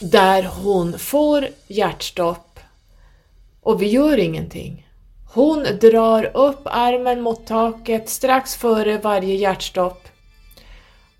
[0.00, 2.60] där hon får hjärtstopp
[3.62, 4.86] och vi gör ingenting.
[5.34, 10.08] Hon drar upp armen mot taket strax före varje hjärtstopp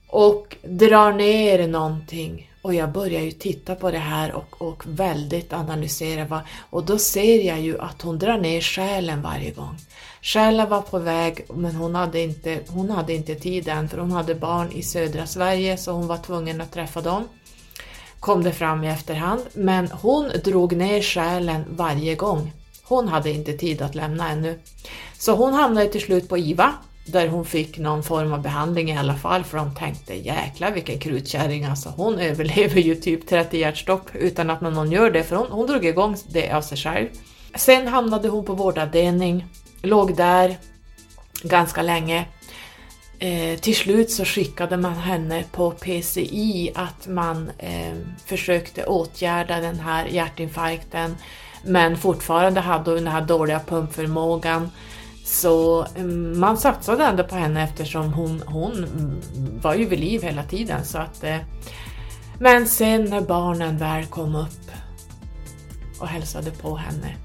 [0.09, 2.51] och drar ner någonting.
[2.63, 6.43] Och jag börjar ju titta på det här och, och väldigt analysera Va?
[6.71, 9.77] och då ser jag ju att hon drar ner själen varje gång.
[10.27, 14.13] Själen var på väg men hon hade, inte, hon hade inte tid än för hon
[14.13, 17.29] hade barn i södra Sverige så hon var tvungen att träffa dem.
[18.21, 19.41] Kom det fram i efterhand.
[19.53, 22.53] Men hon drog ner själen varje gång.
[22.83, 24.59] Hon hade inte tid att lämna ännu.
[25.19, 26.75] Så hon hamnade till slut på IVA
[27.07, 30.99] där hon fick någon form av behandling i alla fall för de tänkte jäklar vilken
[30.99, 31.93] krutkärring alltså.
[31.97, 35.87] Hon överlever ju typ 30 hjärtstopp utan att någon gör det för hon, hon drog
[35.87, 37.07] igång det av sig själv.
[37.55, 39.45] Sen hamnade hon på vårdavdelning
[39.87, 40.57] låg där
[41.43, 42.27] ganska länge.
[43.19, 47.95] Eh, till slut så skickade man henne på PCI att man eh,
[48.27, 51.17] försökte åtgärda den här hjärtinfarkten
[51.65, 54.71] Men fortfarande hade hon den här dåliga pumpförmågan.
[55.25, 58.87] Så mm, man satsade ändå på henne eftersom hon, hon
[59.63, 60.85] var ju vid liv hela tiden.
[60.85, 61.39] Så att, eh,
[62.39, 64.71] men sen när barnen väl kom upp
[65.99, 67.17] och hälsade på henne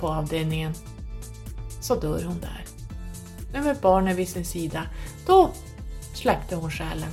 [0.00, 0.74] på avdelningen
[1.80, 2.64] så dör hon där.
[3.52, 4.82] Men med barnen vid sin sida,
[5.26, 5.50] då
[6.14, 7.10] släppte hon själen.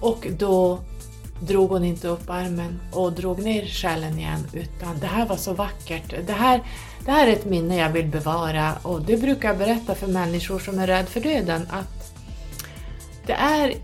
[0.00, 0.78] Och då
[1.40, 5.52] drog hon inte upp armen och drog ner själen igen utan det här var så
[5.52, 6.14] vackert.
[6.26, 6.62] Det här,
[7.04, 10.58] det här är ett minne jag vill bevara och det brukar jag berätta för människor
[10.58, 12.14] som är rädda för döden att
[13.26, 13.74] det är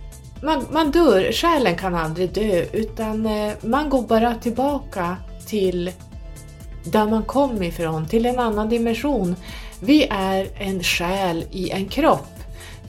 [0.42, 5.90] man, man dör, själen kan aldrig dö utan eh, man går bara tillbaka till
[6.84, 9.36] där man kom ifrån, till en annan dimension.
[9.84, 12.28] Vi är en själ i en kropp.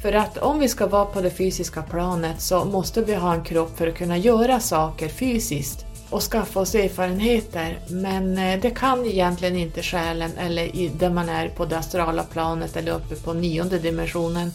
[0.02, 3.44] För att om vi ska vara på det fysiska planet så måste vi ha en
[3.44, 7.80] kropp för att kunna göra saker fysiskt och skaffa oss erfarenheter.
[7.90, 12.24] Men eh, det kan egentligen inte själen eller i, där man är på det astrala
[12.24, 14.52] planet eller uppe på nionde dimensionen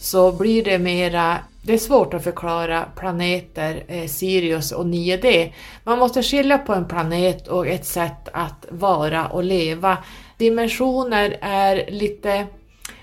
[0.00, 5.52] så blir det mera, det är svårt att förklara planeter, eh, Sirius och 9D.
[5.84, 9.98] Man måste skilja på en planet och ett sätt att vara och leva.
[10.38, 12.46] Dimensioner är lite,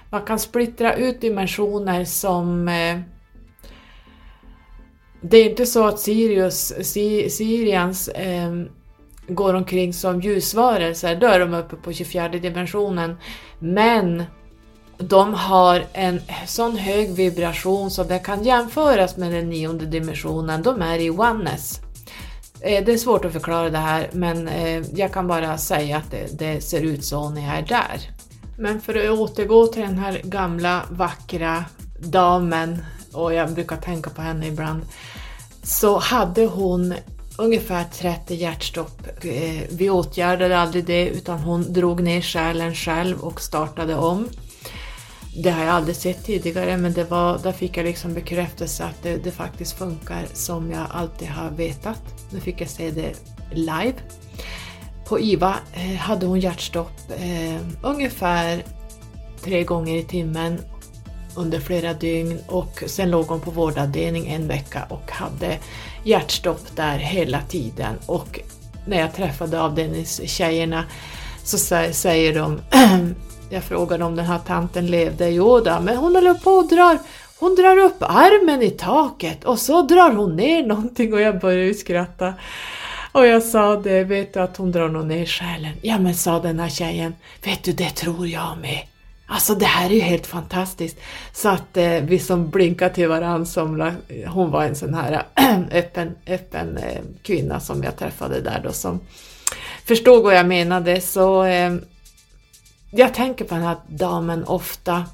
[0.10, 3.00] man kan splittra ut dimensioner som eh,
[5.22, 6.74] det är inte så att Sirius,
[7.30, 8.52] Sirians eh,
[9.28, 13.18] går omkring som ljusvarelser, då är de uppe på 24 dimensionen.
[13.60, 14.24] Men
[15.00, 20.82] de har en sån hög vibration så det kan jämföras med den nionde dimensionen, de
[20.82, 21.80] är i oneness.
[22.62, 26.12] Eh, det är svårt att förklara det här men eh, jag kan bara säga att
[26.12, 28.10] det, det ser ut så när jag är där.
[28.58, 31.66] Men för att återgå till den här gamla vackra
[32.00, 32.78] damen,
[33.14, 34.82] och jag brukar tänka på henne ibland,
[35.64, 36.94] så hade hon
[37.38, 39.08] ungefär 30 hjärtstopp.
[39.22, 44.30] Eh, vi åtgärdade aldrig det utan hon drog ner själen själv och startade om.
[45.36, 49.04] Det har jag aldrig sett tidigare men det var, där fick jag liksom bekräftelse att
[49.04, 52.02] det, det faktiskt funkar som jag alltid har vetat.
[52.32, 53.14] Nu fick jag se det
[53.54, 53.94] live.
[55.08, 58.64] På IVA eh, hade hon hjärtstopp eh, ungefär
[59.44, 60.60] tre gånger i timmen
[61.36, 65.58] under flera dygn och sen låg hon på vårdavdelning en vecka och hade
[66.04, 67.96] hjärtstopp där hela tiden.
[68.06, 68.40] Och
[68.88, 70.86] när jag träffade avdelningstjejerna
[71.44, 71.58] så
[71.94, 72.62] säger de
[73.50, 75.30] Jag frågade om den här tanten levde.
[75.30, 76.98] Jo då, men hon håller på och drar,
[77.40, 81.74] hon drar upp armen i taket och så drar hon ner någonting och jag började
[81.74, 82.34] skratta.
[83.12, 85.74] Och jag sa det, vet du att hon drar nog ner själen?
[85.82, 88.80] Ja men sa den här tjejen, vet du det tror jag med.
[89.32, 90.98] Alltså det här är ju helt fantastiskt.
[91.34, 93.92] Så att eh, vi som blinkade till varandra, som,
[94.28, 95.24] hon var en sån här
[95.72, 99.00] öppen, öppen eh, kvinna som jag träffade där då som
[99.86, 101.02] förstod vad jag menade.
[101.02, 101.76] Så eh,
[102.92, 105.06] jag tänker på den här damen ofta.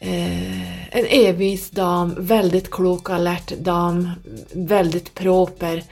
[0.00, 4.10] Eh, en envis dam, väldigt klok och alert dam,
[4.52, 5.82] väldigt proper.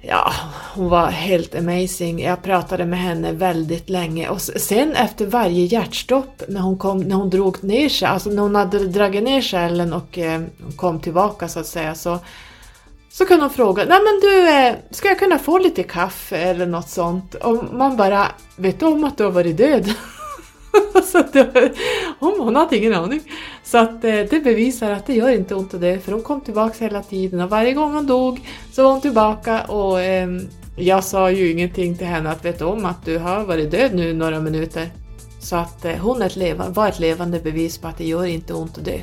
[0.00, 0.32] Ja,
[0.74, 2.22] hon var helt amazing.
[2.22, 7.16] Jag pratade med henne väldigt länge och sen efter varje hjärtstopp när hon, kom, när
[7.16, 10.42] hon drog ner sig, alltså när hon hade dragit ner skällen och eh,
[10.76, 12.18] kom tillbaka så att säga så
[13.18, 16.66] så kan hon fråga, nej men du, eh, ska jag kunna få lite kaffe eller
[16.66, 17.34] något sånt?
[17.34, 18.26] Och man bara,
[18.56, 19.94] vet du om att du har varit död?
[21.04, 21.72] så det,
[22.18, 23.20] hon, hon hade ingen aning.
[23.64, 26.40] Så att eh, det bevisar att det gör inte ont att dö, för hon kom
[26.40, 28.40] tillbaka hela tiden och varje gång hon dog
[28.72, 30.28] så var hon tillbaka och eh,
[30.76, 33.94] jag sa ju ingenting till henne att vet du om att du har varit död
[33.94, 34.90] nu några minuter.
[35.40, 38.54] Så att eh, hon ett levande, var ett levande bevis på att det gör inte
[38.54, 38.98] ont att dö.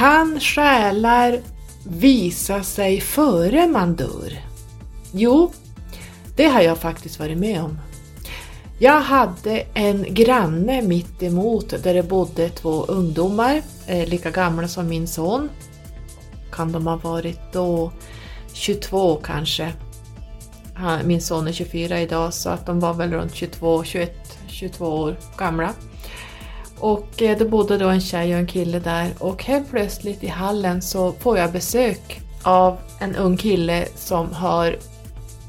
[0.00, 1.40] Kan själar
[1.84, 4.38] visa sig före man dör?
[5.12, 5.52] Jo,
[6.36, 7.78] det har jag faktiskt varit med om.
[8.78, 14.88] Jag hade en granne mitt emot där det bodde två ungdomar, eh, lika gamla som
[14.88, 15.48] min son.
[16.52, 17.92] Kan de ha varit då
[18.52, 19.72] 22 kanske?
[21.04, 25.16] Min son är 24 idag så att de var väl runt 22, 21, 22 år
[25.38, 25.74] gamla.
[26.80, 30.28] Och eh, det bodde då en tjej och en kille där och helt plötsligt i
[30.28, 34.76] hallen så får jag besök av en ung kille som har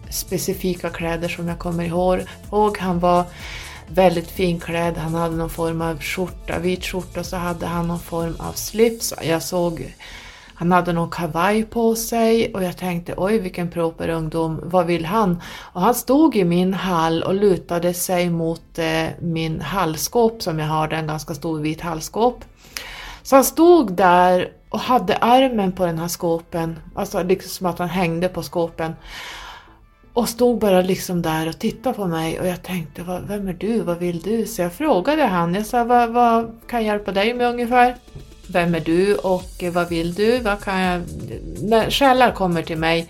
[0.09, 2.77] specifika kläder som jag kommer ihåg.
[2.79, 3.23] Han var
[3.87, 7.99] väldigt finklädd, han hade någon form av skjorta, vit skjorta och så hade han någon
[7.99, 9.13] form av slips.
[9.21, 9.93] Jag såg
[10.61, 15.05] han hade någon kavaj på sig och jag tänkte oj vilken proper ungdom, vad vill
[15.05, 15.41] han?
[15.73, 20.67] Och han stod i min hall och lutade sig mot eh, min hallskåp som jag
[20.67, 22.45] har, en ganska stor vit hallskåp.
[23.23, 27.79] Så han stod där och hade armen på den här skåpen, alltså liksom som att
[27.79, 28.93] han hängde på skåpen.
[30.13, 33.81] Och stod bara liksom där och tittade på mig och jag tänkte, vem är du,
[33.81, 34.45] vad vill du?
[34.45, 37.95] Så jag frågade han, jag sa, vad, vad kan jag hjälpa dig med ungefär?
[38.51, 40.39] Vem är du och vad vill du?
[40.39, 41.01] Vad kan jag...
[41.61, 43.09] När själar kommer till mig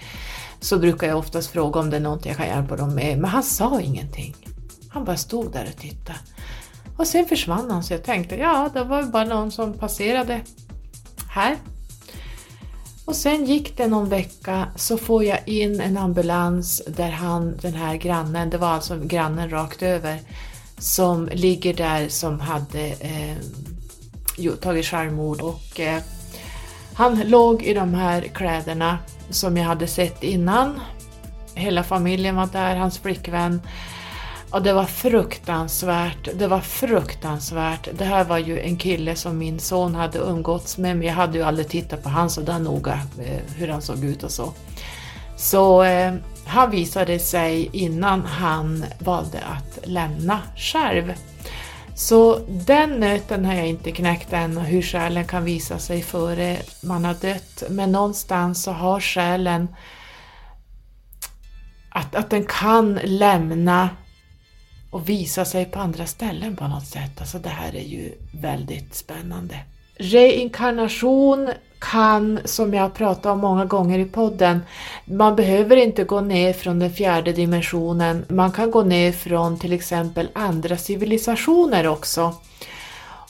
[0.59, 3.29] så brukar jag oftast fråga om det är något jag kan hjälpa dem med, men
[3.29, 4.35] han sa ingenting.
[4.89, 6.19] Han bara stod där och tittade.
[6.97, 10.41] Och sen försvann han så jag tänkte, ja det var bara någon som passerade
[11.29, 11.57] här.
[13.05, 17.73] Och sen gick det någon vecka så får jag in en ambulans där han, den
[17.73, 20.19] här grannen, det var alltså grannen rakt över,
[20.77, 23.37] som ligger där som hade eh,
[24.61, 26.01] tagit självmord och eh,
[26.93, 28.97] han låg i de här kläderna
[29.29, 30.79] som jag hade sett innan.
[31.55, 33.61] Hela familjen var där, hans flickvän.
[34.51, 37.87] Och det var fruktansvärt, det var fruktansvärt.
[37.97, 41.37] Det här var ju en kille som min son hade umgåtts med, men jag hade
[41.37, 44.53] ju aldrig tittat på han så där noga, eh, hur han såg ut och så.
[45.37, 46.13] Så eh,
[46.45, 51.13] han visade sig innan han valde att lämna själv.
[52.01, 57.05] Så den nöten har jag inte knäckt än, hur själen kan visa sig före man
[57.05, 57.63] har dött.
[57.69, 59.67] Men någonstans så har själen
[61.89, 63.89] att, att den kan lämna
[64.91, 67.19] och visa sig på andra ställen på något sätt.
[67.19, 69.59] Alltså det här är ju väldigt spännande.
[69.95, 71.49] Reinkarnation
[71.81, 74.61] kan, som jag pratat om många gånger i podden,
[75.05, 78.25] man behöver inte gå ner från den fjärde dimensionen.
[78.29, 82.33] Man kan gå ner från till exempel andra civilisationer också.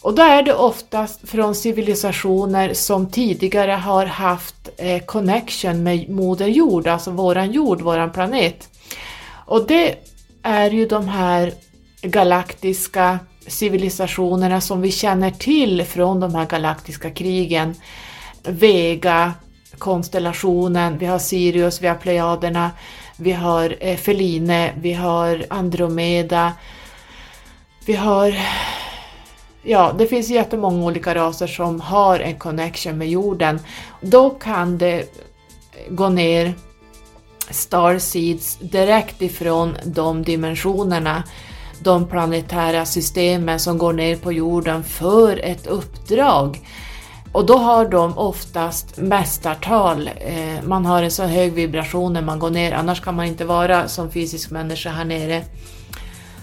[0.01, 6.47] Och då är det oftast från civilisationer som tidigare har haft eh, connection med Moder
[6.47, 8.69] Jord, alltså våran jord, våran planet.
[9.45, 9.95] Och det
[10.43, 11.53] är ju de här
[12.01, 17.75] galaktiska civilisationerna som vi känner till från de här galaktiska krigen.
[18.43, 19.33] Vega,
[19.77, 22.71] konstellationen, vi har Sirius, vi har Plejaderna,
[23.17, 26.53] vi har eh, Feline, vi har Andromeda,
[27.85, 28.35] vi har
[29.63, 33.59] Ja, det finns jättemånga olika raser som har en connection med jorden.
[34.01, 35.05] Då kan det
[35.89, 36.53] gå ner
[37.49, 41.23] starseeds direkt ifrån de dimensionerna,
[41.79, 46.59] de planetära systemen som går ner på jorden för ett uppdrag.
[47.31, 50.09] Och då har de oftast mästartal.
[50.15, 53.45] Eh, man har en så hög vibration när man går ner, annars kan man inte
[53.45, 55.43] vara som fysisk människa här nere.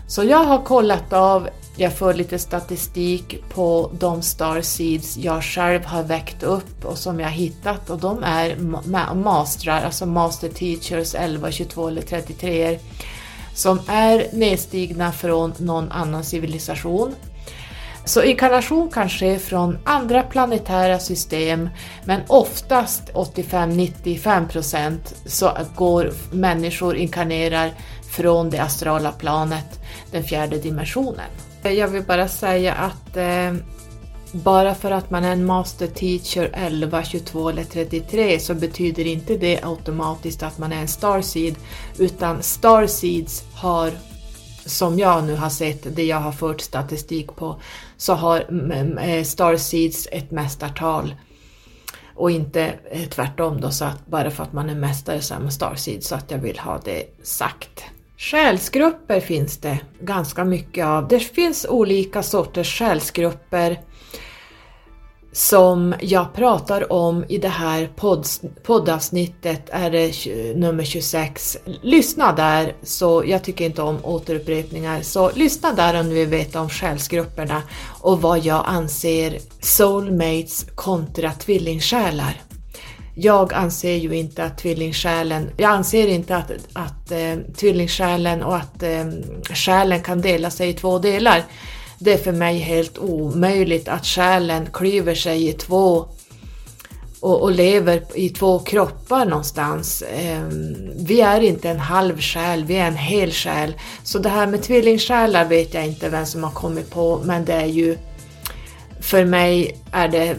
[0.06, 6.02] Så jag har kollat av, jag får lite statistik på de starseeds jag själv har
[6.02, 8.56] väckt upp och som jag hittat och de är
[9.14, 12.78] mastrar, alltså master teachers 11, 22 eller 33
[13.54, 17.14] som är nedstigna från någon annan civilisation.
[18.08, 21.68] Så inkarnation kan ske från andra planetära system
[22.04, 27.70] men oftast 85-95% så går människor inkarnerar
[28.10, 29.80] från det astrala planet,
[30.10, 31.30] den fjärde dimensionen.
[31.62, 33.54] Jag vill bara säga att eh,
[34.32, 39.36] bara för att man är en master teacher 11, 22 eller 33 så betyder inte
[39.36, 41.54] det automatiskt att man är en starseed
[41.98, 43.92] utan starseeds har
[44.68, 47.60] som jag nu har sett, det jag har fört statistik på,
[47.98, 48.44] så har
[49.00, 51.14] eh, starseeds ett mästartal
[52.14, 55.38] och inte eh, tvärtom då så att bara för att man är mästare så är
[55.38, 57.84] man starseed så att jag vill ha det sagt.
[58.16, 61.08] Själsgrupper finns det ganska mycket av.
[61.08, 63.80] Det finns olika sorters själsgrupper
[65.32, 68.26] som jag pratar om i det här podd,
[68.62, 70.12] poddavsnittet, är det
[70.56, 71.56] nummer 26.
[71.82, 76.60] Lyssna där, så jag tycker inte om återupprepningar, så lyssna där om du vill veta
[76.60, 77.62] om själsgrupperna
[78.00, 82.42] och vad jag anser soulmates kontra tvillingsjälar.
[83.14, 88.82] Jag anser ju inte att tvillingsjälen, jag anser inte att, att eh, tvillingsjälen och att
[88.82, 89.04] eh,
[89.54, 91.44] själen kan dela sig i två delar.
[91.98, 96.06] Det är för mig helt omöjligt att själen klyver sig i två
[97.20, 100.02] och, och, lever i två kroppar någonstans.
[100.02, 100.42] Eh,
[100.96, 103.74] vi är inte en halv själ, vi är en hel själ.
[104.02, 107.52] Så det här med tvillingsjälar vet jag inte vem som har kommit på, men det
[107.52, 107.98] är ju
[109.00, 110.36] för mig är det,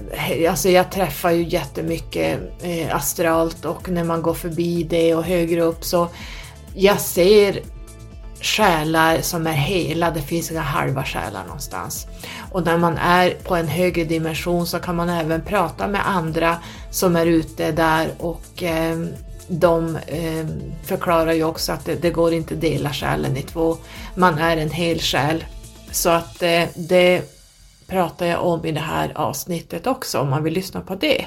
[0.50, 5.62] alltså jag träffar ju jättemycket eh, astralt och när man går förbi det och högre
[5.62, 6.08] upp så
[6.76, 7.60] jag ser
[8.42, 12.08] själar som är hela, det finns inga halva själar någonstans.
[12.52, 16.58] Och när man är på en högre dimension så kan man även prata med andra
[16.92, 19.00] som är ute där och eh,
[19.48, 20.48] de eh,
[20.84, 23.78] förklarar ju också att det, det går inte att dela själen i två,
[24.16, 25.44] man är en hel själ.
[25.92, 27.22] Så att eh, det
[27.88, 31.26] pratar jag om i det här avsnittet också om man vill lyssna på det.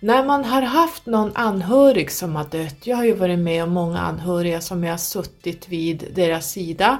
[0.00, 3.70] När man har haft någon anhörig som har dött, jag har ju varit med om
[3.70, 6.98] många anhöriga som jag har suttit vid deras sida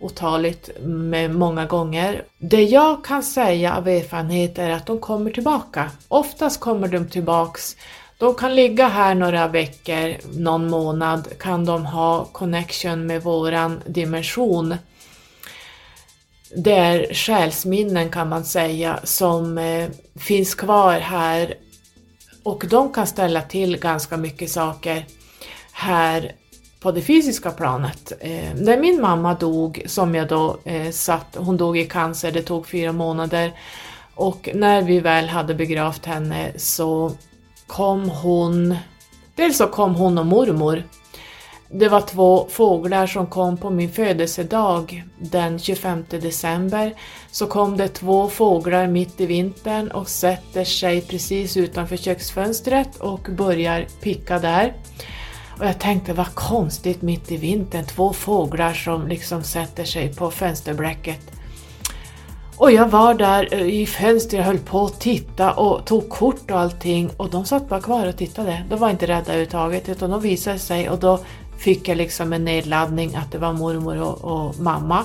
[0.00, 2.24] otaligt med många gånger.
[2.38, 5.90] Det jag kan säga av erfarenhet är att de kommer tillbaka.
[6.08, 7.76] Oftast kommer de tillbaks.
[8.18, 14.74] De kan ligga här några veckor, någon månad, kan de ha connection med våran dimension.
[16.56, 21.54] Det är själsminnen kan man säga som eh, finns kvar här
[22.48, 25.06] och de kan ställa till ganska mycket saker
[25.72, 26.32] här
[26.80, 28.12] på det fysiska planet.
[28.20, 32.42] Eh, när min mamma dog, som jag då eh, satt, hon dog i cancer, det
[32.42, 33.52] tog fyra månader
[34.14, 37.12] och när vi väl hade begravt henne så
[37.66, 38.76] kom hon,
[39.34, 40.82] dels så kom hon och mormor.
[41.70, 46.94] Det var två fåglar som kom på min födelsedag den 25 december.
[47.30, 53.28] Så kom det två fåglar mitt i vintern och sätter sig precis utanför köksfönstret och
[53.36, 54.74] börjar picka där.
[55.58, 60.30] Och jag tänkte vad konstigt mitt i vintern, två fåglar som liksom sätter sig på
[60.30, 61.20] fönsterblecket.
[62.56, 66.50] Och jag var där eh, i fönstret och höll på att titta och tog kort
[66.50, 68.64] och allting och de satt bara kvar och tittade.
[68.68, 71.20] De var inte rädda överhuvudtaget utan de visade sig och då
[71.58, 75.04] fick jag liksom en nedladdning att det var mormor och, och mamma.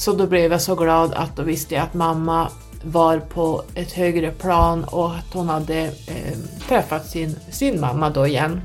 [0.00, 2.50] Så då blev jag så glad att då visste jag att mamma
[2.84, 6.38] var på ett högre plan och att hon hade eh,
[6.68, 8.60] träffat sin, sin mamma då igen.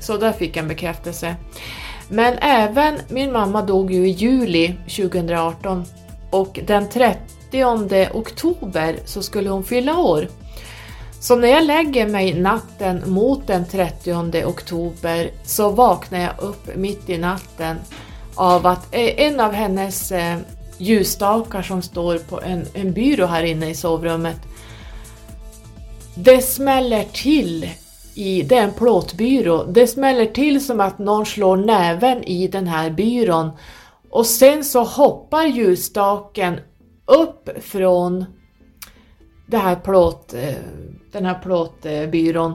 [0.00, 1.36] Så där fick jag en bekräftelse.
[2.08, 5.84] Men även min mamma dog ju i juli 2018
[6.30, 7.18] och den 30
[8.12, 10.28] oktober så skulle hon fylla år.
[11.20, 17.10] Så när jag lägger mig natten mot den 30 oktober så vaknar jag upp mitt
[17.10, 17.76] i natten
[18.34, 20.38] av att eh, en av hennes eh,
[20.78, 24.36] ljusstakar som står på en, en byrå här inne i sovrummet.
[26.14, 27.70] Det smäller till
[28.14, 29.64] i, det är en plåtbyrå.
[29.64, 33.50] Det smäller till som att någon slår näven i den här byrån.
[34.10, 36.60] Och sen så hoppar ljusstaken
[37.06, 38.24] upp från
[39.46, 40.54] det här plåt, eh,
[41.12, 42.54] den här plåtbyrån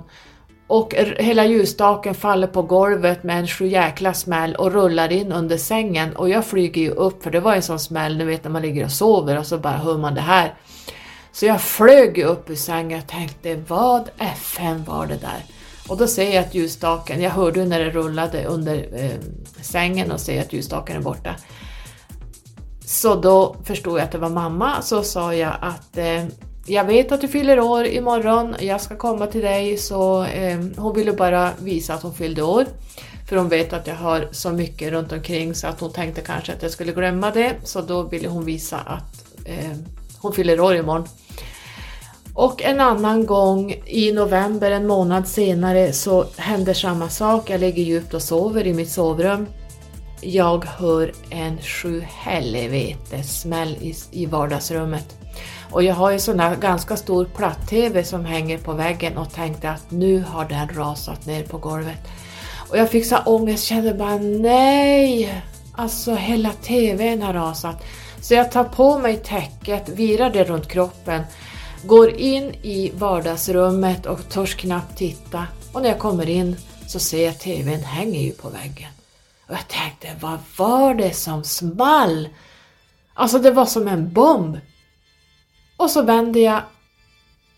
[0.67, 6.15] och hela ljusstaken faller på golvet med en sjujäkla smäll och rullar in under sängen
[6.15, 8.61] och jag flyger ju upp för det var en sån smäll, du vet när man
[8.61, 10.53] ligger och sover och så bara hör man det här.
[11.31, 15.43] Så jag flög upp ur sängen och tänkte vad FN var det där?
[15.87, 19.11] Och då ser jag att ljusstaken, jag hörde när det rullade under eh,
[19.61, 21.35] sängen och ser att ljusstaken är borta.
[22.85, 26.23] Så då förstod jag att det var mamma, så sa jag att eh,
[26.65, 30.95] jag vet att du fyller år imorgon, jag ska komma till dig så eh, hon
[30.95, 32.65] ville bara visa att hon fyllde år.
[33.29, 36.53] För hon vet att jag har så mycket runt omkring så att hon tänkte kanske
[36.53, 39.77] att jag skulle glömma det så då ville hon visa att eh,
[40.17, 41.07] hon fyller år imorgon.
[42.33, 47.49] Och en annan gång i november, en månad senare, så händer samma sak.
[47.49, 49.47] Jag ligger djupt och sover i mitt sovrum.
[50.21, 52.03] Jag hör en sju
[53.23, 55.22] smäll i, i vardagsrummet.
[55.73, 59.69] Och jag har ju sån där ganska stor platt-tv som hänger på väggen och tänkte
[59.69, 61.99] att nu har den rasat ner på golvet.
[62.69, 65.43] Och jag fick så ångest, kände bara nej!
[65.75, 67.83] Alltså hela TVn har rasat.
[68.21, 71.23] Så jag tar på mig täcket, virar det runt kroppen
[71.85, 76.55] Går in i vardagsrummet och törs knappt titta och när jag kommer in
[76.87, 78.89] så ser jag TVn hänger ju på väggen.
[79.47, 82.29] Och jag tänkte, vad var det som small?
[83.13, 84.57] Alltså det var som en bomb.
[85.83, 86.61] Och så vänder jag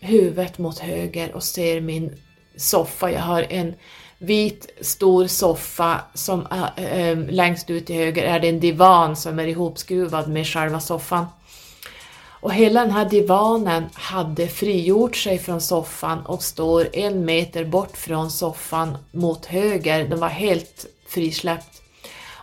[0.00, 2.16] huvudet mot höger och ser min
[2.56, 3.10] soffa.
[3.10, 3.74] Jag har en
[4.18, 6.46] vit stor soffa som
[6.76, 10.80] äh, äh, längst ut till höger är det en divan som är ihopskruvad med själva
[10.80, 11.26] soffan.
[12.40, 17.96] Och hela den här divanen hade frigjort sig från soffan och står en meter bort
[17.96, 20.08] från soffan mot höger.
[20.08, 21.82] Den var helt frisläppt.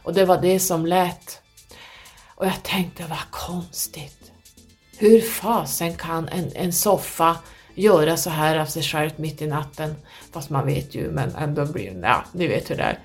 [0.03, 1.41] Och det var det som lät.
[2.35, 4.22] Och jag tänkte, vad konstigt.
[4.97, 7.37] Hur fasen kan en, en soffa
[7.75, 9.95] göra så här av sig själv mitt i natten?
[10.31, 12.99] Fast man vet ju, men ändå blir det, ja, ni vet hur det är.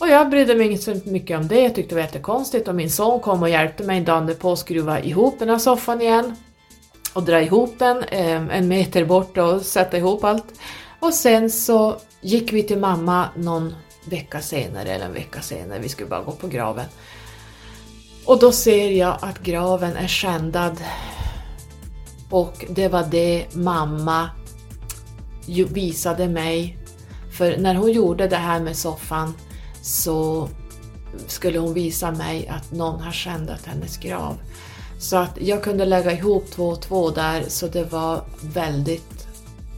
[0.00, 2.74] Och jag brydde mig inte så mycket om det, jag tyckte det var jättekonstigt och
[2.74, 6.36] min son kom och hjälpte mig dagen på att skruva ihop den här soffan igen
[7.12, 10.44] och dra ihop den eh, en meter bort och sätta ihop allt.
[11.00, 13.74] Och sen så gick vi till mamma någon
[14.04, 16.86] vecka senare, eller en vecka senare, vi skulle bara gå på graven.
[18.24, 20.80] Och då ser jag att graven är skändad.
[22.30, 24.30] Och det var det mamma
[25.70, 26.78] visade mig.
[27.32, 29.34] För när hon gjorde det här med soffan
[29.82, 30.48] så
[31.26, 34.36] skulle hon visa mig att någon har skändat hennes grav.
[34.98, 39.26] Så att jag kunde lägga ihop två och två där så det var väldigt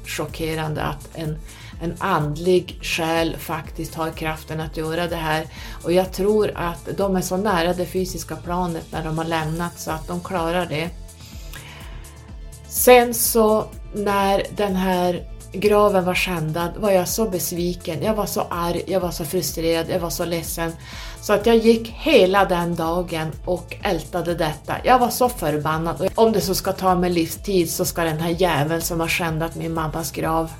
[0.06, 1.38] chockerande att en,
[1.82, 5.46] en andlig själ faktiskt har kraften att göra det här.
[5.84, 9.80] Och jag tror att de är så nära det fysiska planet när de har lämnat
[9.80, 10.90] så att de klarar det.
[12.68, 18.40] Sen så när den här graven var skändad var jag så besviken, jag var så
[18.50, 20.72] arg, jag var så frustrerad, jag var så ledsen.
[21.20, 24.76] Så att jag gick hela den dagen och ältade detta.
[24.84, 26.00] Jag var så förbannad.
[26.00, 29.08] Och om det så ska ta mig livstid så ska den här jäveln som har
[29.08, 30.50] skändat min mammas grav,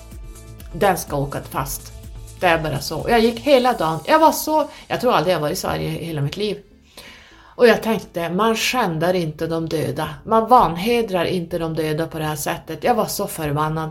[0.73, 1.93] den ska åka fast.
[2.41, 3.07] Det är bara så.
[3.09, 5.89] Jag gick hela dagen, jag var så, jag tror aldrig jag varit så arg i
[5.89, 6.59] hela mitt liv.
[7.55, 10.09] Och jag tänkte, man skändar inte de döda.
[10.25, 12.85] Man vanhedrar inte de döda på det här sättet.
[12.85, 13.91] Jag var så förbannad.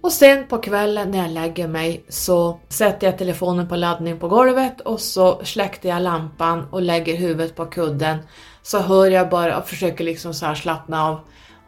[0.00, 4.28] Och sen på kvällen när jag lägger mig så sätter jag telefonen på laddning på
[4.28, 8.18] golvet och så släckte jag lampan och lägger huvudet på kudden.
[8.62, 11.20] Så hör jag bara och försöker liksom så här slappna av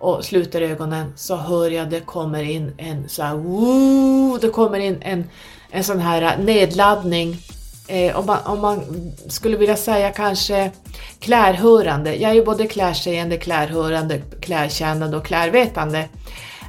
[0.03, 4.79] och sluter ögonen så hör jag det kommer in en så här woo, det kommer
[4.79, 5.25] in en,
[5.71, 7.37] en sån här nedladdning
[7.89, 8.83] eh, om, man, om man
[9.29, 10.71] skulle vilja säga kanske
[11.21, 12.15] klärhörande.
[12.15, 16.09] Jag är ju både klärseende, klärhörande, klärkännande och klärvetande.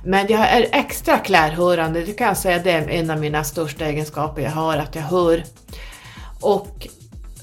[0.04, 3.86] Men jag är extra klärhörande, det kan jag säga, det är en av mina största
[3.86, 5.44] egenskaper jag har, att jag hör.
[6.42, 6.88] Och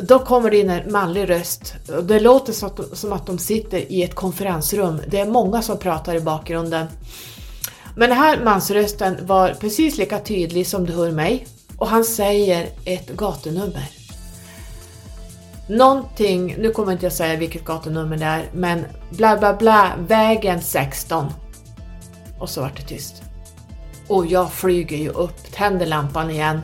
[0.03, 1.75] då kommer det in en manlig röst.
[2.03, 2.53] Det låter
[2.97, 5.01] som att de sitter i ett konferensrum.
[5.07, 6.87] Det är många som pratar i bakgrunden.
[7.97, 11.47] Men den här mansrösten var precis lika tydlig som du hör mig
[11.77, 13.89] och han säger ett gatunummer.
[15.69, 20.61] Någonting, nu kommer inte jag säga vilket gatunummer det är, men bla bla bla, vägen
[20.63, 21.27] 16.
[22.39, 23.23] Och så vart det tyst.
[24.09, 26.61] Och jag flyger ju upp, tänder lampan igen,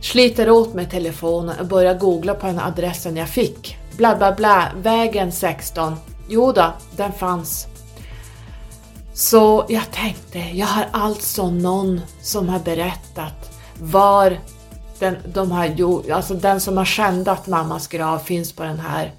[0.00, 3.76] sliter åt mig telefonen och börjar googla på den adressen jag fick.
[3.96, 5.96] Bla bla bla, vägen 16.
[6.28, 7.66] Jo då, den fanns.
[9.14, 14.38] Så jag tänkte, jag har alltså någon som har berättat var
[14.98, 19.12] den, de har gjort, alltså den som har skändat mammas grav finns på den här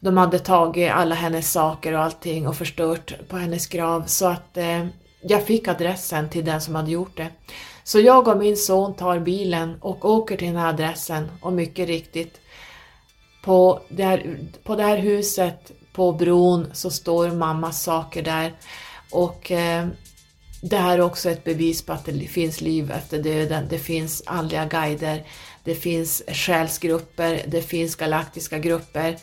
[0.00, 4.56] de hade tagit alla hennes saker och allting och förstört på hennes grav så att
[4.56, 4.86] eh,
[5.22, 7.28] jag fick adressen till den som hade gjort det.
[7.84, 11.86] Så jag och min son tar bilen och åker till den här adressen och mycket
[11.86, 12.40] riktigt
[13.42, 18.52] på det här, på det här huset på bron så står mammas saker där
[19.10, 19.86] och eh,
[20.62, 23.66] det här är också ett bevis på att det finns liv efter döden.
[23.70, 25.24] Det finns andliga guider,
[25.64, 29.16] det finns själsgrupper, det finns galaktiska grupper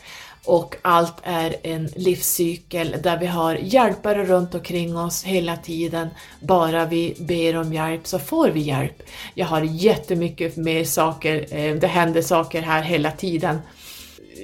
[0.48, 6.08] och allt är en livscykel där vi har hjälpare runt omkring oss hela tiden.
[6.40, 9.02] Bara vi ber om hjälp så får vi hjälp.
[9.34, 13.58] Jag har jättemycket mer saker, eh, det händer saker här hela tiden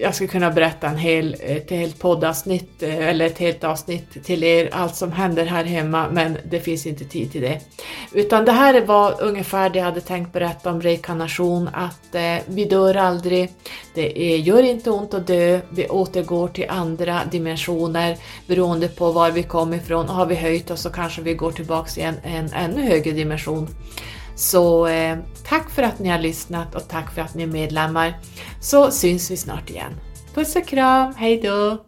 [0.01, 4.45] jag skulle kunna berätta en hel, ett helt poddavsnitt eh, eller ett helt avsnitt till
[4.45, 7.61] er, allt som händer här hemma, men det finns inte tid till det.
[8.12, 12.64] Utan det här var ungefär det jag hade tänkt berätta om rekarnation, att eh, vi
[12.64, 13.51] dör aldrig,
[13.95, 18.16] det är, gör inte ont att dö, vi återgår till andra dimensioner
[18.47, 20.09] beroende på var vi kom ifrån.
[20.09, 23.68] Har vi höjt oss så kanske vi går tillbaks i en, en ännu högre dimension.
[24.35, 25.18] Så eh,
[25.49, 28.18] tack för att ni har lyssnat och tack för att ni är medlemmar.
[28.61, 29.93] Så syns vi snart igen.
[30.35, 31.85] Puss och kram, hejdå!